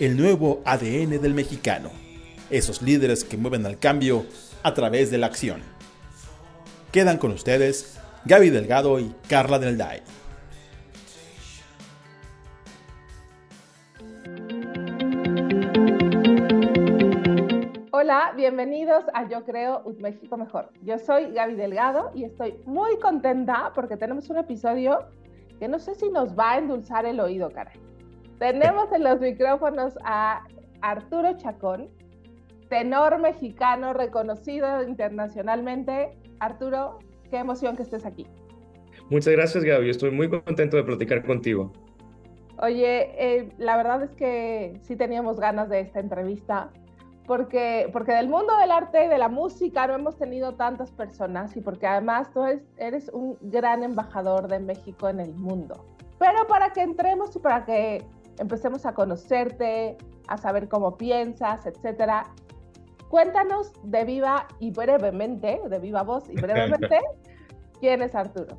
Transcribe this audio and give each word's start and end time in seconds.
el 0.00 0.16
nuevo 0.16 0.62
ADN 0.64 1.20
del 1.20 1.34
mexicano, 1.34 1.90
esos 2.48 2.80
líderes 2.80 3.22
que 3.22 3.36
mueven 3.36 3.66
al 3.66 3.78
cambio 3.78 4.24
a 4.62 4.72
través 4.72 5.10
de 5.10 5.18
la 5.18 5.26
acción. 5.26 5.60
Quedan 6.90 7.18
con 7.18 7.32
ustedes 7.32 8.00
Gaby 8.24 8.48
Delgado 8.48 8.98
y 8.98 9.14
Carla 9.28 9.58
Del 9.58 9.76
Day. 9.76 10.00
Hola, 17.90 18.32
bienvenidos 18.34 19.04
a 19.12 19.28
Yo 19.28 19.44
Creo 19.44 19.82
un 19.84 19.98
México 19.98 20.38
Mejor. 20.38 20.70
Yo 20.80 20.98
soy 20.98 21.30
Gaby 21.32 21.56
Delgado 21.56 22.10
y 22.14 22.24
estoy 22.24 22.54
muy 22.64 22.98
contenta 23.00 23.72
porque 23.74 23.98
tenemos 23.98 24.30
un 24.30 24.38
episodio 24.38 25.10
que 25.58 25.68
no 25.68 25.78
sé 25.78 25.94
si 25.94 26.08
nos 26.08 26.34
va 26.38 26.52
a 26.52 26.58
endulzar 26.58 27.04
el 27.04 27.20
oído, 27.20 27.50
caray. 27.50 27.89
Tenemos 28.40 28.90
en 28.92 29.04
los 29.04 29.20
micrófonos 29.20 29.98
a 30.02 30.42
Arturo 30.80 31.36
Chacón, 31.36 31.90
tenor 32.70 33.18
mexicano 33.20 33.92
reconocido 33.92 34.82
internacionalmente. 34.82 36.16
Arturo, 36.38 37.00
qué 37.30 37.36
emoción 37.36 37.76
que 37.76 37.82
estés 37.82 38.06
aquí. 38.06 38.26
Muchas 39.10 39.34
gracias, 39.34 39.62
Gaby. 39.62 39.90
Estoy 39.90 40.10
muy 40.10 40.30
contento 40.30 40.78
de 40.78 40.84
platicar 40.84 41.22
contigo. 41.26 41.70
Oye, 42.62 43.10
eh, 43.18 43.50
la 43.58 43.76
verdad 43.76 44.04
es 44.04 44.12
que 44.12 44.80
sí 44.84 44.96
teníamos 44.96 45.38
ganas 45.38 45.68
de 45.68 45.80
esta 45.80 46.00
entrevista 46.00 46.70
porque, 47.26 47.90
porque 47.92 48.12
del 48.12 48.28
mundo 48.28 48.56
del 48.56 48.70
arte 48.70 49.04
y 49.04 49.08
de 49.08 49.18
la 49.18 49.28
música 49.28 49.86
no 49.86 49.96
hemos 49.96 50.16
tenido 50.16 50.54
tantas 50.54 50.90
personas 50.92 51.54
y 51.58 51.60
porque 51.60 51.86
además 51.86 52.32
tú 52.32 52.42
eres, 52.78 53.10
un 53.12 53.36
gran 53.42 53.82
embajador 53.82 54.48
de 54.48 54.60
México 54.60 55.10
en 55.10 55.20
el 55.20 55.34
mundo. 55.34 55.84
Pero 56.18 56.46
para 56.46 56.72
que 56.72 56.80
entremos 56.80 57.36
y 57.36 57.38
para 57.38 57.66
que 57.66 58.02
empecemos 58.40 58.86
a 58.86 58.94
conocerte, 58.94 59.96
a 60.26 60.36
saber 60.38 60.68
cómo 60.68 60.96
piensas, 60.96 61.66
etcétera, 61.66 62.24
cuéntanos 63.08 63.72
de 63.84 64.04
viva 64.04 64.48
y 64.58 64.70
brevemente, 64.70 65.60
de 65.68 65.78
viva 65.78 66.02
voz 66.02 66.24
y 66.30 66.34
brevemente, 66.40 66.98
quién 67.78 68.02
es 68.02 68.14
Arturo. 68.14 68.58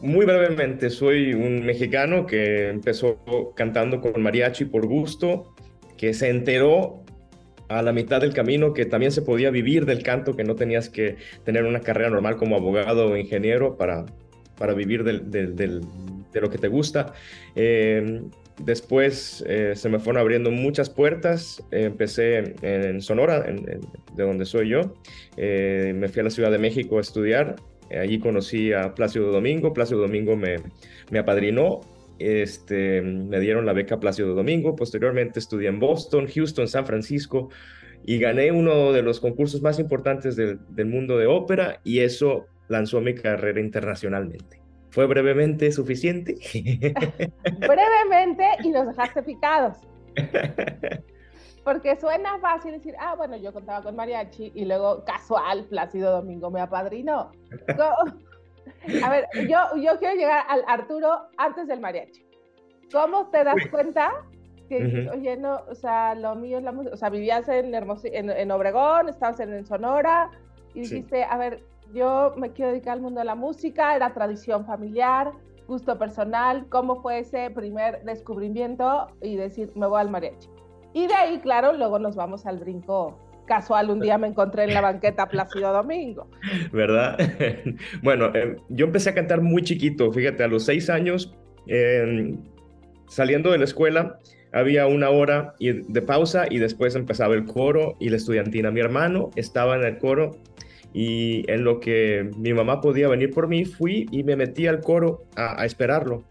Muy 0.00 0.24
brevemente, 0.24 0.90
soy 0.90 1.34
un 1.34 1.66
mexicano 1.66 2.24
que 2.24 2.68
empezó 2.68 3.18
cantando 3.54 4.00
con 4.00 4.22
mariachi 4.22 4.64
por 4.64 4.86
gusto, 4.86 5.54
que 5.96 6.14
se 6.14 6.30
enteró 6.30 7.02
a 7.68 7.82
la 7.82 7.92
mitad 7.92 8.20
del 8.20 8.32
camino 8.32 8.72
que 8.72 8.86
también 8.86 9.12
se 9.12 9.22
podía 9.22 9.50
vivir 9.50 9.84
del 9.84 10.02
canto, 10.02 10.36
que 10.36 10.44
no 10.44 10.54
tenías 10.54 10.88
que 10.88 11.16
tener 11.44 11.64
una 11.64 11.80
carrera 11.80 12.10
normal 12.10 12.36
como 12.36 12.56
abogado 12.56 13.08
o 13.08 13.16
ingeniero 13.16 13.76
para, 13.76 14.06
para 14.56 14.72
vivir 14.72 15.02
de 16.32 16.40
lo 16.40 16.50
que 16.50 16.58
te 16.58 16.68
gusta. 16.68 17.14
Eh, 17.54 18.22
después 18.62 19.44
eh, 19.46 19.72
se 19.74 19.88
me 19.88 19.98
fueron 19.98 20.20
abriendo 20.20 20.50
muchas 20.50 20.90
puertas. 20.90 21.62
empecé 21.70 22.54
en, 22.62 23.00
Sonora, 23.00 23.40
de 23.42 24.22
donde 24.22 24.44
soy 24.44 24.70
yo. 24.70 24.94
Eh, 25.36 25.92
me 25.94 26.08
fui 26.08 26.20
a 26.20 26.24
la 26.24 26.30
Ciudad 26.30 26.50
de 26.50 26.58
México 26.58 26.98
a 26.98 27.00
estudiar. 27.00 27.56
allí 27.90 28.18
conocí 28.18 28.72
a 28.72 28.94
Plácido 28.94 29.30
Domingo. 29.30 29.72
Plácido 29.72 30.00
Domingo 30.00 30.36
me, 30.36 30.56
me 31.10 31.18
apadrinó 31.18 31.80
este, 32.18 33.00
me 33.00 33.38
dieron 33.38 33.64
la 33.64 33.72
beca 33.72 34.00
Plácido 34.00 34.34
Domingo, 34.34 34.74
posteriormente 34.74 35.38
estudié 35.38 35.68
en 35.68 35.78
Boston, 35.78 36.26
Houston, 36.26 36.66
San 36.66 36.84
Francisco 36.84 37.48
y 38.04 38.18
gané 38.18 38.50
uno 38.50 38.92
de 38.92 39.02
los 39.02 39.20
concursos 39.20 39.62
más 39.62 39.78
importantes 39.78 40.36
del, 40.36 40.86
mundo 40.86 41.18
de 41.18 41.26
ópera 41.26 41.80
y 41.84 42.00
eso 42.00 42.46
lanzó 42.68 43.00
mi 43.00 43.14
carrera 43.14 43.60
internacionalmente. 43.60 44.60
¿Fue 44.98 45.06
brevemente 45.06 45.70
suficiente? 45.70 46.34
brevemente 47.60 48.44
y 48.64 48.70
nos 48.70 48.88
dejaste 48.88 49.22
picados. 49.22 49.76
Porque 51.64 51.94
suena 52.00 52.36
fácil 52.40 52.72
decir, 52.72 52.96
ah, 52.98 53.14
bueno, 53.14 53.36
yo 53.36 53.52
contaba 53.52 53.80
con 53.84 53.94
mariachi 53.94 54.50
y 54.56 54.64
luego 54.64 55.04
casual, 55.04 55.66
Plácido 55.66 56.10
Domingo 56.10 56.50
me 56.50 56.60
apadrinó. 56.60 57.30
A 59.04 59.08
ver, 59.08 59.28
yo, 59.48 59.58
yo 59.80 60.00
quiero 60.00 60.16
llegar 60.16 60.44
al 60.48 60.64
Arturo 60.66 61.28
antes 61.36 61.68
del 61.68 61.78
mariachi. 61.78 62.26
¿Cómo 62.90 63.30
te 63.30 63.44
das 63.44 63.68
cuenta 63.70 64.10
que, 64.68 65.08
oye, 65.14 65.36
no, 65.36 65.60
o 65.68 65.76
sea, 65.76 66.16
lo 66.16 66.34
mío 66.34 66.58
es 66.58 66.64
la 66.64 66.72
música? 66.72 66.94
O 66.94 66.98
sea, 66.98 67.08
vivías 67.08 67.48
en, 67.48 67.72
en, 67.72 68.50
Obregón, 68.50 69.10
estabas 69.10 69.38
en, 69.38 69.64
Sonora 69.64 70.28
y 70.74 70.80
dijiste, 70.80 71.22
a 71.22 71.36
ver, 71.36 71.62
yo 71.92 72.34
me 72.36 72.52
quiero 72.52 72.72
dedicar 72.72 72.94
al 72.94 73.00
mundo 73.00 73.20
de 73.20 73.26
la 73.26 73.34
música, 73.34 73.96
era 73.96 74.12
tradición 74.12 74.66
familiar, 74.66 75.32
gusto 75.66 75.98
personal, 75.98 76.66
¿cómo 76.68 77.02
fue 77.02 77.20
ese 77.20 77.50
primer 77.50 78.02
descubrimiento 78.04 79.08
y 79.22 79.36
decir, 79.36 79.70
me 79.74 79.86
voy 79.86 80.00
al 80.00 80.10
mariachi? 80.10 80.48
Y 80.94 81.06
de 81.06 81.14
ahí, 81.14 81.38
claro, 81.38 81.72
luego 81.74 81.98
nos 81.98 82.16
vamos 82.16 82.46
al 82.46 82.58
brinco 82.58 83.18
casual 83.48 83.90
un 83.90 83.98
día 83.98 84.18
me 84.18 84.28
encontré 84.28 84.64
en 84.64 84.74
la 84.74 84.82
banqueta 84.82 85.26
Plácido 85.26 85.72
Domingo. 85.72 86.28
¿Verdad? 86.72 87.18
bueno, 88.02 88.30
eh, 88.34 88.56
yo 88.68 88.86
empecé 88.86 89.10
a 89.10 89.14
cantar 89.14 89.40
muy 89.40 89.62
chiquito, 89.62 90.12
fíjate, 90.12 90.44
a 90.44 90.48
los 90.48 90.64
seis 90.64 90.88
años, 90.88 91.34
saliendo 93.08 93.50
de 93.50 93.58
la 93.58 93.64
escuela, 93.64 94.18
había 94.52 94.86
una 94.86 95.10
hora 95.10 95.54
de 95.58 96.02
pausa 96.02 96.46
y 96.48 96.58
después 96.58 96.94
empezaba 96.94 97.34
el 97.34 97.44
coro 97.44 97.96
y 97.98 98.08
la 98.10 98.16
estudiantina. 98.16 98.70
Mi 98.70 98.80
hermano 98.80 99.30
estaba 99.36 99.76
en 99.76 99.84
el 99.84 99.98
coro 99.98 100.36
y 100.92 101.50
en 101.50 101.64
lo 101.64 101.80
que 101.80 102.30
mi 102.36 102.52
mamá 102.52 102.80
podía 102.80 103.08
venir 103.08 103.30
por 103.30 103.48
mí, 103.48 103.64
fui 103.64 104.06
y 104.10 104.24
me 104.24 104.36
metí 104.36 104.66
al 104.66 104.80
coro 104.80 105.24
a, 105.36 105.64
esperarlo. 105.64 106.24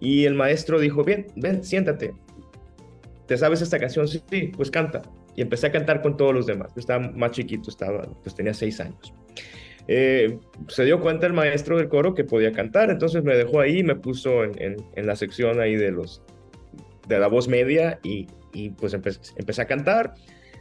Y 0.00 0.24
el 0.24 0.34
maestro 0.34 0.80
dijo, 0.80 1.04
bien, 1.04 1.26
ven, 1.36 1.64
siéntate. 1.64 2.12
¿Te 3.26 3.36
sabes 3.36 3.62
esta 3.62 3.78
canción? 3.78 4.06
Sí, 4.06 4.20
pues 4.56 4.70
canta 4.70 5.02
y 5.36 5.42
empecé 5.42 5.66
a 5.66 5.72
cantar 5.72 6.02
con 6.02 6.16
todos 6.16 6.34
los 6.34 6.46
demás. 6.46 6.72
Yo 6.74 6.80
estaba 6.80 7.08
más 7.10 7.32
chiquito, 7.32 7.70
estaba, 7.70 8.02
pues 8.22 8.34
tenía 8.34 8.54
seis 8.54 8.80
años. 8.80 9.14
Eh, 9.86 10.38
se 10.68 10.84
dio 10.84 11.00
cuenta 11.00 11.26
el 11.26 11.34
maestro 11.34 11.76
del 11.76 11.88
coro 11.88 12.14
que 12.14 12.24
podía 12.24 12.52
cantar, 12.52 12.90
entonces 12.90 13.22
me 13.22 13.36
dejó 13.36 13.60
ahí, 13.60 13.82
me 13.82 13.96
puso 13.96 14.44
en, 14.44 14.76
la 14.96 15.16
sección 15.16 15.60
ahí 15.60 15.76
de 15.76 15.90
los 15.90 16.22
de 17.06 17.18
la 17.18 17.26
voz 17.26 17.48
media 17.48 17.98
y, 18.02 18.26
pues 18.78 18.94
empecé, 18.94 19.62
a 19.62 19.66
cantar. 19.66 20.14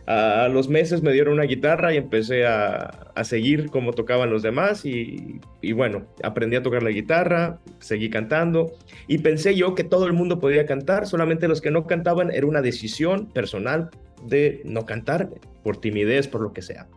A 0.06 0.50
los 0.50 0.68
meses 0.68 1.02
me 1.02 1.14
dieron 1.14 1.36
una 1.36 1.44
guitarra 1.44 1.94
y 1.94 1.98
empecé 1.98 2.46
a, 2.46 3.04
a 3.16 3.24
seguir 3.24 3.70
como 3.70 3.94
tocaban 3.94 4.30
los 4.30 4.44
demás 4.44 4.86
y, 4.86 5.40
y, 5.62 5.72
bueno, 5.72 6.08
aprendí 6.24 6.58
a 6.58 6.64
tocar 6.64 6.84
la 6.84 6.90
guitarra, 6.90 7.60
seguí 7.80 8.10
cantando 8.10 8.74
y 9.08 9.20
pensé 9.20 9.56
yo 9.56 9.76
que 9.76 9.84
todo 9.84 10.06
el 10.06 10.14
mundo 10.14 10.40
podía 10.40 10.66
cantar, 10.66 11.08
solamente 11.08 11.48
los 11.48 11.62
que 11.62 11.72
no 11.72 11.88
cantaban 11.88 12.32
era 12.32 12.46
una 12.46 12.62
decisión 12.62 13.32
personal 13.32 13.90
de 14.28 14.62
no 14.66 14.86
cantar 14.86 15.30
por 15.64 15.78
timidez, 15.78 16.28
por 16.28 16.42
lo 16.42 16.54
que 16.54 16.62
sea. 16.62 16.88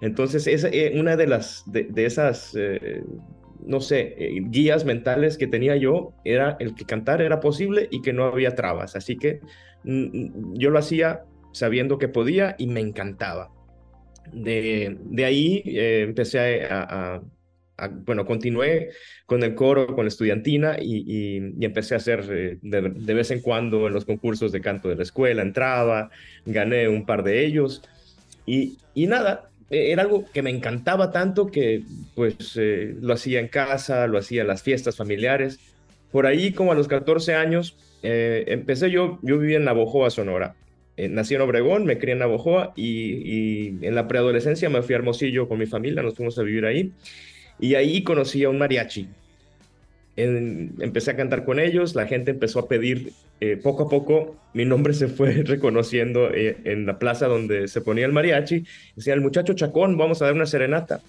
Entonces, 0.00 0.46
es 0.46 0.64
eh, 0.64 0.92
una 0.96 1.16
de 1.16 1.26
las 1.26 1.64
de, 1.66 1.88
esas, 2.04 2.54
eh, 2.56 3.02
no 3.64 3.80
sé, 3.80 4.14
eh, 4.18 4.42
guías 4.46 4.84
mentales 4.84 5.38
que 5.38 5.46
tenía 5.46 5.76
yo 5.76 6.12
era 6.24 6.56
el 6.60 6.74
que 6.74 6.84
cantar 6.84 7.22
era 7.22 7.40
posible 7.40 7.88
y 7.90 8.02
que 8.02 8.12
no 8.12 8.24
había 8.24 8.54
trabas. 8.54 8.96
Así 8.96 9.16
que 9.16 9.40
mm, 9.84 9.90
mm, 9.90 10.54
yo 10.54 10.70
lo 10.70 10.78
hacía 10.78 11.24
sabiendo 11.54 11.96
que 11.96 12.08
podía 12.08 12.54
y 12.58 12.66
me 12.66 12.80
encantaba. 12.80 13.50
De, 14.30 14.98
de 15.00 15.24
ahí 15.24 15.62
empecé 15.64 16.64
a, 16.64 17.22
bueno, 18.04 18.24
continué 18.24 18.90
con 19.26 19.42
el 19.42 19.54
coro, 19.54 19.94
con 19.94 20.04
la 20.04 20.08
estudiantina 20.08 20.76
y, 20.80 21.36
empecé 21.60 21.94
a 21.94 21.98
hacer 21.98 22.24
eh, 22.30 22.58
de, 22.62 23.14
vez 23.14 23.30
en 23.30 23.40
cuando 23.40 23.86
en 23.86 23.92
los 23.92 24.04
concursos 24.04 24.52
de 24.52 24.60
canto 24.60 24.88
de 24.88 24.96
la 24.96 25.02
escuela, 25.02 25.42
entraba, 25.42 26.10
gané 26.46 26.88
un 26.88 27.04
par 27.06 27.22
de 27.24 27.44
ellos 27.44 27.82
y, 28.46 28.78
nada, 28.94 29.50
e, 29.70 29.92
era 29.92 30.02
algo 30.02 30.24
que 30.32 30.42
me 30.42 30.50
encantaba 30.50 31.10
tanto 31.10 31.46
que 31.46 31.82
pues 32.14 32.56
eh, 32.56 32.94
lo 33.00 33.14
hacía 33.14 33.40
en 33.40 33.48
casa, 33.48 34.06
lo 34.06 34.18
hacía 34.18 34.42
en 34.42 34.48
las 34.48 34.62
fiestas 34.62 34.96
familiares. 34.96 35.58
Por 36.12 36.26
ahí 36.26 36.52
como 36.52 36.70
a 36.72 36.74
los 36.76 36.86
14 36.86 37.34
años 37.34 37.76
eh, 38.02 38.44
empecé 38.48 38.90
yo, 38.90 39.18
yo 39.22 39.38
vivía 39.38 39.56
en 39.56 39.64
Navojoa, 39.64 40.10
Sonora. 40.10 40.54
Nací 40.96 41.34
en 41.34 41.40
Obregón, 41.40 41.84
me 41.84 41.98
crié 41.98 42.12
en 42.12 42.20
Navojoa 42.20 42.72
y, 42.76 42.88
y 43.24 43.78
en 43.82 43.94
la 43.94 44.06
preadolescencia 44.08 44.70
me 44.70 44.82
fui 44.82 44.94
a 44.94 44.98
Hermosillo 44.98 45.48
con 45.48 45.58
mi 45.58 45.66
familia, 45.66 46.02
nos 46.02 46.14
fuimos 46.14 46.38
a 46.38 46.42
vivir 46.42 46.64
ahí 46.66 46.92
y 47.58 47.74
ahí 47.74 48.02
conocí 48.02 48.44
a 48.44 48.50
un 48.50 48.58
mariachi. 48.58 49.08
empecé 50.16 51.10
a 51.10 51.16
cantar 51.16 51.44
con 51.44 51.58
ellos, 51.58 51.94
la 51.94 52.06
gente 52.06 52.30
empezó 52.30 52.60
a 52.60 52.68
pedir, 52.68 53.12
eh, 53.40 53.56
poco 53.56 53.84
a 53.84 53.88
poco 53.88 54.36
mi 54.52 54.64
nombre 54.64 54.94
se 54.94 55.08
fue 55.08 55.32
reconociendo 55.44 56.30
eh, 56.32 56.56
en 56.64 56.86
la 56.86 56.98
plaza 56.98 57.26
donde 57.26 57.68
se 57.68 57.80
ponía 57.80 58.06
el 58.06 58.12
mariachi, 58.12 58.64
decía 58.96 59.14
el 59.14 59.20
muchacho 59.20 59.54
Chacón, 59.54 59.96
vamos 59.96 60.22
a 60.22 60.26
dar 60.26 60.34
una 60.34 60.46
serenata. 60.46 61.00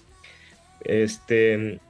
Este, 0.84 1.80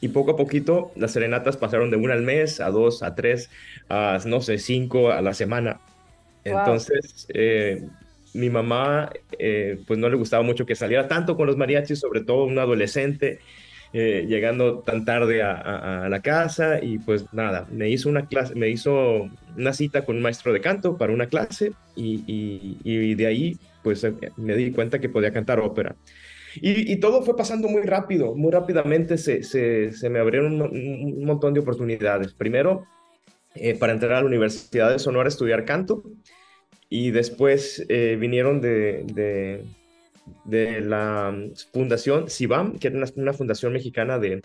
y 0.00 0.08
poco 0.08 0.32
a 0.32 0.36
poquito 0.36 0.92
las 0.96 1.12
serenatas 1.12 1.56
pasaron 1.56 1.90
de 1.90 1.96
una 1.96 2.14
al 2.14 2.22
mes, 2.22 2.60
a 2.60 2.70
dos, 2.70 3.02
a 3.02 3.14
tres, 3.14 3.50
a 3.88 4.18
no 4.26 4.40
sé, 4.40 4.58
cinco 4.58 5.10
a 5.10 5.20
la 5.22 5.34
semana. 5.34 5.80
Entonces, 6.44 7.26
eh, 7.34 7.86
mi 8.34 8.50
mamá, 8.50 9.10
pues 9.86 9.98
no 9.98 10.08
le 10.08 10.16
gustaba 10.16 10.42
mucho 10.42 10.66
que 10.66 10.74
saliera 10.74 11.08
tanto 11.08 11.36
con 11.36 11.46
los 11.46 11.56
mariachis, 11.56 11.98
sobre 11.98 12.22
todo 12.22 12.44
un 12.44 12.58
adolescente. 12.58 13.40
Eh, 13.94 14.26
llegando 14.28 14.80
tan 14.80 15.06
tarde 15.06 15.42
a, 15.42 16.08
la 16.10 16.20
casa 16.20 16.78
y 16.82 16.98
pues 16.98 17.24
nada, 17.32 17.66
me 17.70 17.88
hizo 17.88 18.10
una 18.10 18.26
clase, 18.26 18.54
me 18.54 18.68
hizo 18.68 19.30
una 19.56 19.72
cita 19.72 20.04
con 20.04 20.16
un 20.16 20.22
maestro 20.22 20.52
de 20.52 20.60
canto 20.60 20.98
para 20.98 21.10
una 21.10 21.28
clase 21.28 21.72
y, 21.96 23.14
de 23.14 23.26
ahí 23.26 23.56
pues 23.82 24.04
eh, 24.04 24.12
me 24.36 24.56
di 24.56 24.72
cuenta 24.72 24.98
que 24.98 25.08
podía 25.08 25.32
cantar 25.32 25.60
ópera. 25.60 25.96
Y, 26.60 26.96
todo 26.96 27.22
fue 27.22 27.36
pasando 27.36 27.68
muy 27.68 27.82
rápido, 27.82 28.34
muy 28.34 28.50
rápidamente 28.50 29.16
se, 29.16 29.42
se, 29.42 30.10
me 30.10 30.18
abrieron 30.18 30.60
un, 30.60 31.24
montón 31.24 31.54
de 31.54 31.60
oportunidades. 31.60 32.34
Primero, 32.34 32.86
eh, 33.54 33.74
para 33.78 33.92
entrar 33.92 34.12
a 34.12 34.20
la 34.20 34.26
Universidad 34.26 34.90
de 34.90 34.98
Sonora 34.98 35.26
a 35.26 35.30
estudiar 35.30 35.64
canto 35.64 36.02
y 36.88 37.10
después 37.10 37.86
vinieron 37.88 38.62
de 38.62 39.62
de 40.44 40.80
la 40.80 41.34
fundación 41.72 42.28
SIBAM, 42.28 42.78
que 42.78 42.88
era 42.88 43.04
una, 43.16 43.32
fundación 43.32 43.72
mexicana 43.72 44.18
de, 44.18 44.42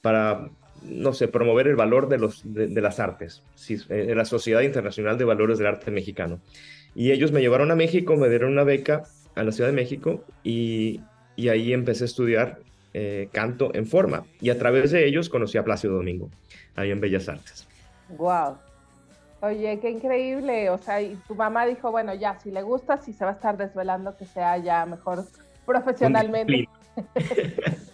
para, 0.00 0.50
no 0.82 1.12
sé, 1.12 1.28
promover 1.28 1.68
el 1.68 1.76
valor 1.76 2.08
de, 2.08 2.18
los, 2.18 2.42
de, 2.44 2.80
las 2.80 3.00
artes, 3.00 3.42
de 3.88 4.12
eh, 4.12 4.14
la 4.14 4.24
Sociedad 4.24 4.62
Internacional 4.62 5.18
de 5.18 5.24
Valores 5.24 5.58
del 5.58 5.66
Arte 5.66 5.90
Mexicano. 5.90 6.40
Y 6.94 7.10
ellos 7.10 7.32
me 7.32 7.40
llevaron 7.40 7.70
a 7.70 7.76
México, 7.76 8.16
me 8.16 8.28
dieron 8.28 8.52
una 8.52 8.64
beca 8.64 9.02
a 9.34 9.42
la 9.42 9.52
Ciudad 9.52 9.70
de 9.70 9.76
México 9.76 10.24
y, 10.44 11.00
y 11.36 11.48
ahí 11.48 11.72
empecé 11.72 12.04
a 12.04 12.06
estudiar 12.06 12.58
eh, 12.92 13.28
canto 13.32 13.74
en 13.74 13.86
forma. 13.86 14.24
Y 14.40 14.50
a 14.50 14.58
través 14.58 14.92
de 14.92 15.06
ellos 15.06 15.28
conocí 15.28 15.58
a 15.58 15.64
Plácido 15.64 15.94
Domingo, 15.94 16.30
ahí 16.76 16.90
en 16.90 17.00
Bellas 17.00 17.28
Artes. 17.28 17.66
¡Wow! 18.16 18.56
Oye, 19.40 19.78
qué 19.80 19.90
increíble. 19.90 20.70
O 20.70 20.78
sea, 20.78 21.02
y 21.02 21.16
tu 21.28 21.34
mamá 21.34 21.66
dijo, 21.66 21.90
bueno, 21.90 22.14
ya, 22.14 22.38
si 22.38 22.50
le 22.50 22.62
gusta, 22.62 22.98
si 22.98 23.12
se 23.12 23.24
va 23.24 23.32
a 23.32 23.34
estar 23.34 23.56
desvelando, 23.56 24.16
que 24.16 24.24
sea 24.24 24.56
ya 24.56 24.86
mejor 24.86 25.26
profesionalmente. 25.66 26.68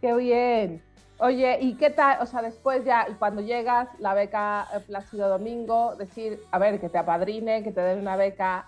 qué 0.00 0.14
bien. 0.14 0.82
Oye, 1.18 1.58
¿y 1.60 1.74
qué 1.74 1.90
tal? 1.90 2.22
O 2.22 2.26
sea, 2.26 2.42
después 2.42 2.84
ya, 2.84 3.06
cuando 3.18 3.40
llegas, 3.40 3.88
la 3.98 4.14
beca 4.14 4.68
eh, 4.74 4.80
Plácido 4.80 5.28
Domingo, 5.28 5.96
decir, 5.96 6.40
a 6.50 6.58
ver, 6.58 6.78
que 6.78 6.88
te 6.88 6.98
apadrine, 6.98 7.62
que 7.62 7.72
te 7.72 7.80
den 7.80 8.00
una 8.00 8.16
beca, 8.16 8.66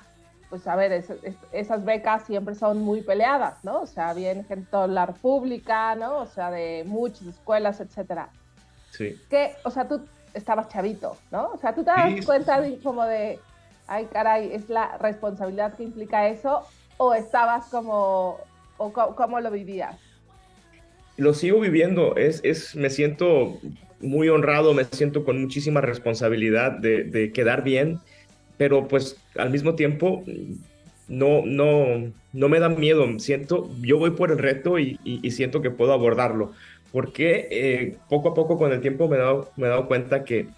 pues 0.49 0.67
a 0.67 0.75
ver, 0.75 1.05
esas 1.53 1.85
becas 1.85 2.25
siempre 2.25 2.55
son 2.55 2.81
muy 2.81 3.03
peleadas, 3.03 3.63
¿no? 3.65 3.83
O 3.83 3.87
sea, 3.87 4.15
viene 4.15 4.45
gente 4.45 4.75
de 4.75 4.89
la 4.89 5.07
República, 5.07 5.95
¿no? 5.95 6.19
O 6.19 6.27
sea, 6.27 6.51
de 6.51 6.85
muchas 6.87 7.27
escuelas, 7.27 7.81
etcétera. 7.81 8.31
Sí. 8.91 9.21
Que, 9.29 9.53
o 9.65 9.71
sea, 9.71 9.87
tú 9.87 10.01
estabas 10.35 10.69
chavito, 10.69 11.17
¿no? 11.31 11.51
O 11.55 11.59
sea, 11.59 11.75
tú 11.75 11.85
te 11.85 11.91
das 11.91 12.25
cuenta 12.25 12.61
de, 12.61 12.79
como 12.79 13.05
de, 13.05 13.39
ay, 13.87 14.07
caray, 14.13 14.51
es 14.53 14.69
la 14.69 14.97
responsabilidad 14.99 15.75
que 15.75 15.83
implica 15.83 16.29
eso, 16.29 16.67
o 16.97 17.15
estabas 17.15 17.67
como, 17.67 18.39
o 18.77 18.93
cómo 18.93 19.41
lo 19.41 19.51
vivías? 19.51 19.97
Lo 21.17 21.35
sigo 21.35 21.61
viviendo, 21.61 22.17
es, 22.17 22.41
es, 22.45 22.77
me 22.77 22.91
siento 22.91 23.59
muy 24.01 24.29
honrado, 24.29 24.75
me 24.75 24.85
siento 24.85 25.25
con 25.25 25.41
muchísima 25.41 25.81
responsabilidad 25.81 26.73
de, 26.73 27.05
de 27.05 27.33
quedar 27.33 27.65
bien, 27.65 27.99
pero 28.57 28.87
pues 28.87 29.17
al 29.37 29.51
mismo 29.51 29.75
tiempo 29.75 30.25
no, 31.09 31.43
no, 31.45 32.13
no 32.33 32.49
me 32.49 32.61
da 32.61 32.69
miedo, 32.69 33.07
siento, 33.19 33.69
yo 33.81 33.99
voy 33.99 34.11
por 34.11 34.31
el 34.31 34.39
reto 34.39 34.79
y, 34.79 35.01
y 35.05 35.31
siento 35.33 35.61
que 35.61 35.71
puedo 35.71 35.93
abordarlo 35.93 36.53
porque 36.93 37.49
eh, 37.51 37.99
poco 38.09 38.31
a 38.31 38.35
poco 38.35 38.59
con 38.59 38.73
el 38.73 38.81
tiempo 38.81 39.09
me 39.09 39.17
he, 39.17 39.21
dado, 39.21 39.51
me 39.57 39.67
he 39.67 39.71
dado 39.71 39.87
cuenta 39.87 40.25
que 40.25 40.49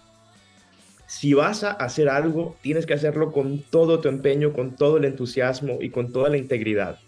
si 1.07 1.33
vas 1.33 1.63
a 1.65 1.71
hacer 1.71 2.07
algo, 2.07 2.55
tienes 2.61 2.85
que 2.85 2.93
hacerlo 2.93 3.33
con 3.33 3.59
todo 3.63 3.99
tu 3.99 4.07
empeño, 4.07 4.53
con 4.53 4.75
todo 4.77 4.95
el 4.95 5.03
entusiasmo 5.03 5.79
y 5.81 5.89
con 5.89 6.13
toda 6.13 6.29
la 6.29 6.37
integridad. 6.37 6.99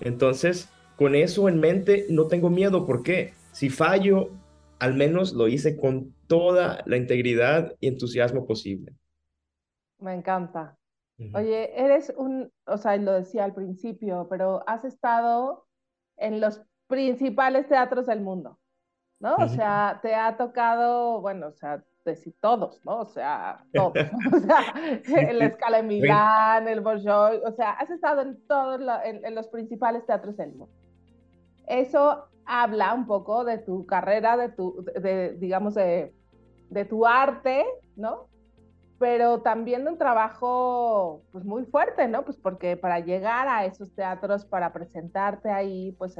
Entonces, 0.00 0.68
con 0.96 1.14
eso 1.14 1.48
en 1.48 1.60
mente, 1.60 2.06
no 2.10 2.26
tengo 2.26 2.50
miedo. 2.50 2.86
porque 2.86 3.34
Si 3.52 3.70
fallo, 3.70 4.30
al 4.80 4.94
menos 4.94 5.32
lo 5.32 5.46
hice 5.46 5.76
con 5.76 6.12
toda 6.26 6.82
la 6.86 6.96
integridad 6.96 7.74
y 7.78 7.86
entusiasmo 7.86 8.46
posible. 8.46 8.92
Me 10.00 10.14
encanta. 10.14 10.76
Oye, 11.32 11.70
eres 11.80 12.12
un, 12.16 12.52
o 12.66 12.76
sea, 12.76 12.96
lo 12.96 13.12
decía 13.12 13.44
al 13.44 13.54
principio, 13.54 14.26
pero 14.28 14.62
has 14.68 14.84
estado 14.84 15.66
en 16.18 16.40
los 16.40 16.62
principales 16.86 17.68
teatros 17.68 18.06
del 18.06 18.20
mundo, 18.20 18.58
¿no? 19.20 19.34
O 19.36 19.48
sea, 19.48 19.98
te 20.02 20.14
ha 20.14 20.36
tocado, 20.36 21.20
bueno, 21.20 21.48
o 21.48 21.52
sea, 21.52 21.82
decir 22.04 22.34
todos, 22.40 22.80
¿no? 22.84 23.00
O 23.00 23.06
sea, 23.06 23.64
todos. 23.72 23.94
o 24.32 24.38
sea, 24.38 25.30
el 25.30 25.42
Escala 25.42 25.78
de 25.78 25.82
Milán, 25.82 26.68
el 26.68 26.80
Bolshoi, 26.80 27.40
o 27.44 27.52
sea, 27.52 27.72
has 27.72 27.90
estado 27.90 28.22
en 28.22 28.46
todos 28.46 28.80
en, 29.04 29.34
los 29.34 29.48
principales 29.48 30.06
teatros 30.06 30.36
del 30.36 30.54
mundo. 30.54 30.74
Eso 31.66 32.28
habla 32.44 32.94
un 32.94 33.06
poco 33.06 33.44
de 33.44 33.58
tu 33.58 33.84
carrera, 33.86 34.36
de 34.36 34.50
tu, 34.50 34.84
de, 35.00 35.32
digamos, 35.38 35.74
de, 35.74 36.14
de 36.70 36.84
tu 36.84 37.04
arte, 37.04 37.64
¿no? 37.96 38.28
Pero 38.98 39.42
también 39.42 39.84
de 39.84 39.90
un 39.90 39.98
trabajo 39.98 41.22
pues 41.32 41.44
muy 41.44 41.64
fuerte, 41.64 42.08
¿no? 42.08 42.24
Pues 42.24 42.36
porque 42.36 42.76
para 42.76 43.00
llegar 43.00 43.46
a 43.48 43.64
esos 43.64 43.92
teatros, 43.94 44.44
para 44.44 44.72
presentarte 44.72 45.50
ahí, 45.50 45.92
pues 45.98 46.16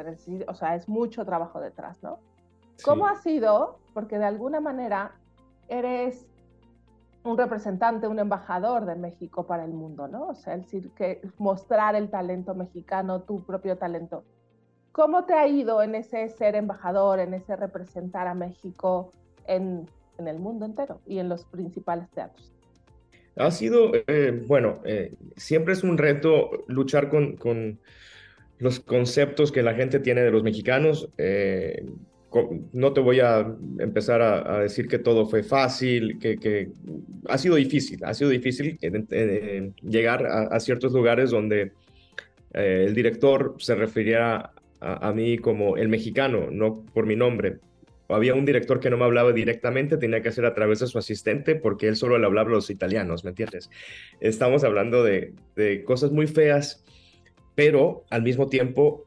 o 0.47 0.55
sea, 0.55 0.75
es 0.75 0.89
mucho 0.89 1.25
trabajo 1.25 1.61
detrás, 1.61 2.03
¿no? 2.03 2.19
¿Cómo 2.85 3.07
ha 3.07 3.17
sido? 3.17 3.79
Porque 3.95 4.19
de 4.19 4.27
alguna 4.27 4.61
manera 4.61 5.13
eres 5.69 6.27
un 7.25 7.39
representante, 7.39 8.07
un 8.07 8.19
embajador 8.19 8.85
de 8.85 8.95
México 8.95 9.47
para 9.47 9.65
el 9.65 9.73
mundo, 9.73 10.07
¿no? 10.07 10.29
O 10.29 10.35
sea, 10.35 10.55
es 10.55 10.63
decir, 10.63 10.91
que 10.93 11.23
mostrar 11.39 11.97
el 11.97 12.11
talento 12.11 12.55
mexicano, 12.55 13.23
tu 13.23 13.43
propio 13.43 13.79
talento. 13.79 14.25
¿Cómo 14.93 15.25
te 15.25 15.35
ha 15.35 15.47
ido 15.47 15.83
en 15.83 15.95
ese 15.95 16.29
ser 16.29 16.55
embajador, 16.55 17.19
en 17.21 17.35
ese 17.35 17.57
representar 17.57 18.27
a 18.29 18.35
México 18.35 19.13
en, 19.47 19.89
en 20.19 20.29
el 20.29 20.39
mundo 20.39 20.67
entero 20.67 21.01
y 21.07 21.19
en 21.19 21.29
los 21.29 21.45
principales 21.47 22.09
teatros? 22.11 22.56
Ha 23.37 23.51
sido, 23.51 23.93
eh, 23.95 24.43
bueno, 24.47 24.81
eh, 24.85 25.13
siempre 25.37 25.75
es 25.75 25.85
un 25.85 25.99
reto 25.99 26.65
luchar 26.69 27.09
con, 27.11 27.79
los 28.59 28.81
conceptos 28.81 29.53
que 29.53 29.63
la 29.63 29.75
gente 29.75 30.01
tiene 30.01 30.23
de 30.23 30.31
los 30.31 30.43
mexicanos. 30.43 31.11
Eh, 31.19 31.85
no 32.73 32.93
te 32.93 33.01
voy 33.01 33.21
a 33.21 33.47
empezar 33.79 34.23
a, 34.23 34.61
decir 34.61 34.89
que 34.89 34.99
todo 34.99 35.27
fue 35.27 35.43
fácil, 35.43 36.19
que, 36.19 36.69
ha 37.29 37.39
sido 37.39 37.57
difícil, 37.57 38.03
ha 38.05 38.15
sido 38.15 38.31
difícil 38.31 38.79
llegar 39.83 40.27
a, 40.27 40.59
ciertos 40.61 40.93
lugares 40.93 41.31
donde 41.31 41.73
el 42.53 42.95
director 42.95 43.55
se 43.59 43.75
refiriera 43.75 44.53
a, 44.81 45.09
a, 45.09 45.13
mí 45.15 45.39
como 45.39 45.79
el 45.79 45.89
mexicano, 45.89 46.51
no 46.51 46.85
por 46.93 47.07
mi 47.07 47.17
nombre 47.17 47.59
había 48.09 48.35
un 48.35 48.45
director 48.45 48.81
que 48.81 48.91
no 48.91 48.97
me 48.97 49.05
hablaba 49.05 49.33
directamente, 49.33 49.97
tenía 49.97 50.23
que 50.23 50.29
hacer 50.29 50.45
a 50.45 50.55
través 50.55 50.81
de 50.81 50.87
su 50.87 50.99
asistente 50.99 51.57
porque 51.57 51.89
él 51.89 51.97
solo 51.97 52.19
le 52.19 52.27
hablaba 52.27 52.51
a 52.51 52.55
los 52.55 52.71
italianos, 52.71 53.25
¿me 53.25 53.31
entiendes? 53.31 53.71
Estamos 54.21 54.65
hablando 54.65 55.03
de, 55.03 55.35
cosas 55.85 56.13
muy 56.13 56.27
feas, 56.27 56.85
pero 57.55 58.05
al 58.11 58.23
mismo 58.23 58.49
tiempo 58.49 59.07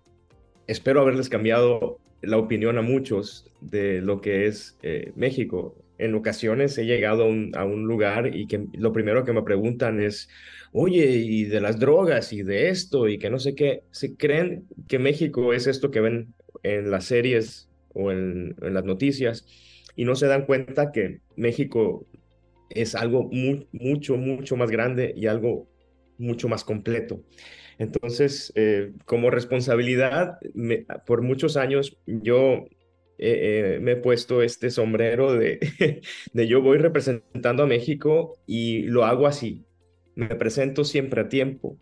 espero 0.67 1.01
haberles 1.01 1.29
cambiado 1.29 1.99
la 2.21 2.37
opinión 2.37 2.77
a 2.77 2.81
muchos 2.81 3.49
de 3.61 4.01
lo 4.01 4.21
que 4.21 4.47
es 4.47 4.77
eh, 4.83 5.11
México. 5.15 5.75
En 5.97 6.15
ocasiones 6.15 6.77
he 6.77 6.85
llegado 6.85 7.23
a 7.23 7.65
un, 7.65 7.83
lugar 7.83 8.35
y 8.35 8.47
que 8.47 8.65
lo 8.73 8.93
primero 8.93 9.25
que 9.25 9.33
me 9.33 9.43
preguntan 9.43 10.01
es, 10.01 10.29
oye, 10.71 11.07
y 11.07 11.45
de 11.45 11.61
las 11.61 11.79
drogas 11.79 12.31
y 12.33 12.43
de 12.43 12.69
esto 12.69 13.07
y 13.07 13.17
que 13.17 13.29
no 13.29 13.39
sé 13.39 13.55
qué, 13.55 13.83
se 13.91 14.15
creen 14.15 14.65
que 14.87 14.99
México 14.99 15.53
es 15.53 15.67
esto 15.67 15.91
que 15.91 16.01
ven 16.01 16.33
en 16.63 16.91
las 16.91 17.05
series 17.05 17.68
o 17.93 18.11
en, 18.11 18.55
las 18.61 18.85
noticias 18.85 19.45
y 19.95 20.05
no 20.05 20.15
se 20.15 20.27
dan 20.27 20.45
cuenta 20.45 20.91
que 20.91 21.19
México 21.35 22.05
es 22.69 22.95
algo 22.95 23.29
mucho, 23.31 24.17
mucho 24.17 24.55
más 24.55 24.71
grande 24.71 25.13
y 25.15 25.27
algo 25.27 25.67
mucho 26.17 26.47
más 26.47 26.63
completo. 26.63 27.23
Entonces, 27.77 28.51
eh, 28.55 28.91
como 29.05 29.29
responsabilidad, 29.29 30.37
por 31.05 31.21
muchos 31.21 31.57
años 31.57 31.97
yo 32.05 32.65
eh, 33.17 33.75
eh, 33.77 33.79
me 33.81 33.91
he 33.91 33.95
puesto 33.95 34.41
este 34.41 34.69
sombrero 34.69 35.33
de, 35.33 35.59
de 36.33 36.47
yo 36.47 36.61
voy 36.61 36.77
representando 36.77 37.63
a 37.63 37.67
México 37.67 38.37
y 38.45 38.83
lo 38.83 39.05
hago 39.05 39.27
así. 39.27 39.65
Me 40.15 40.27
presento 40.35 40.83
siempre 40.83 41.21
a 41.21 41.29
tiempo 41.29 41.77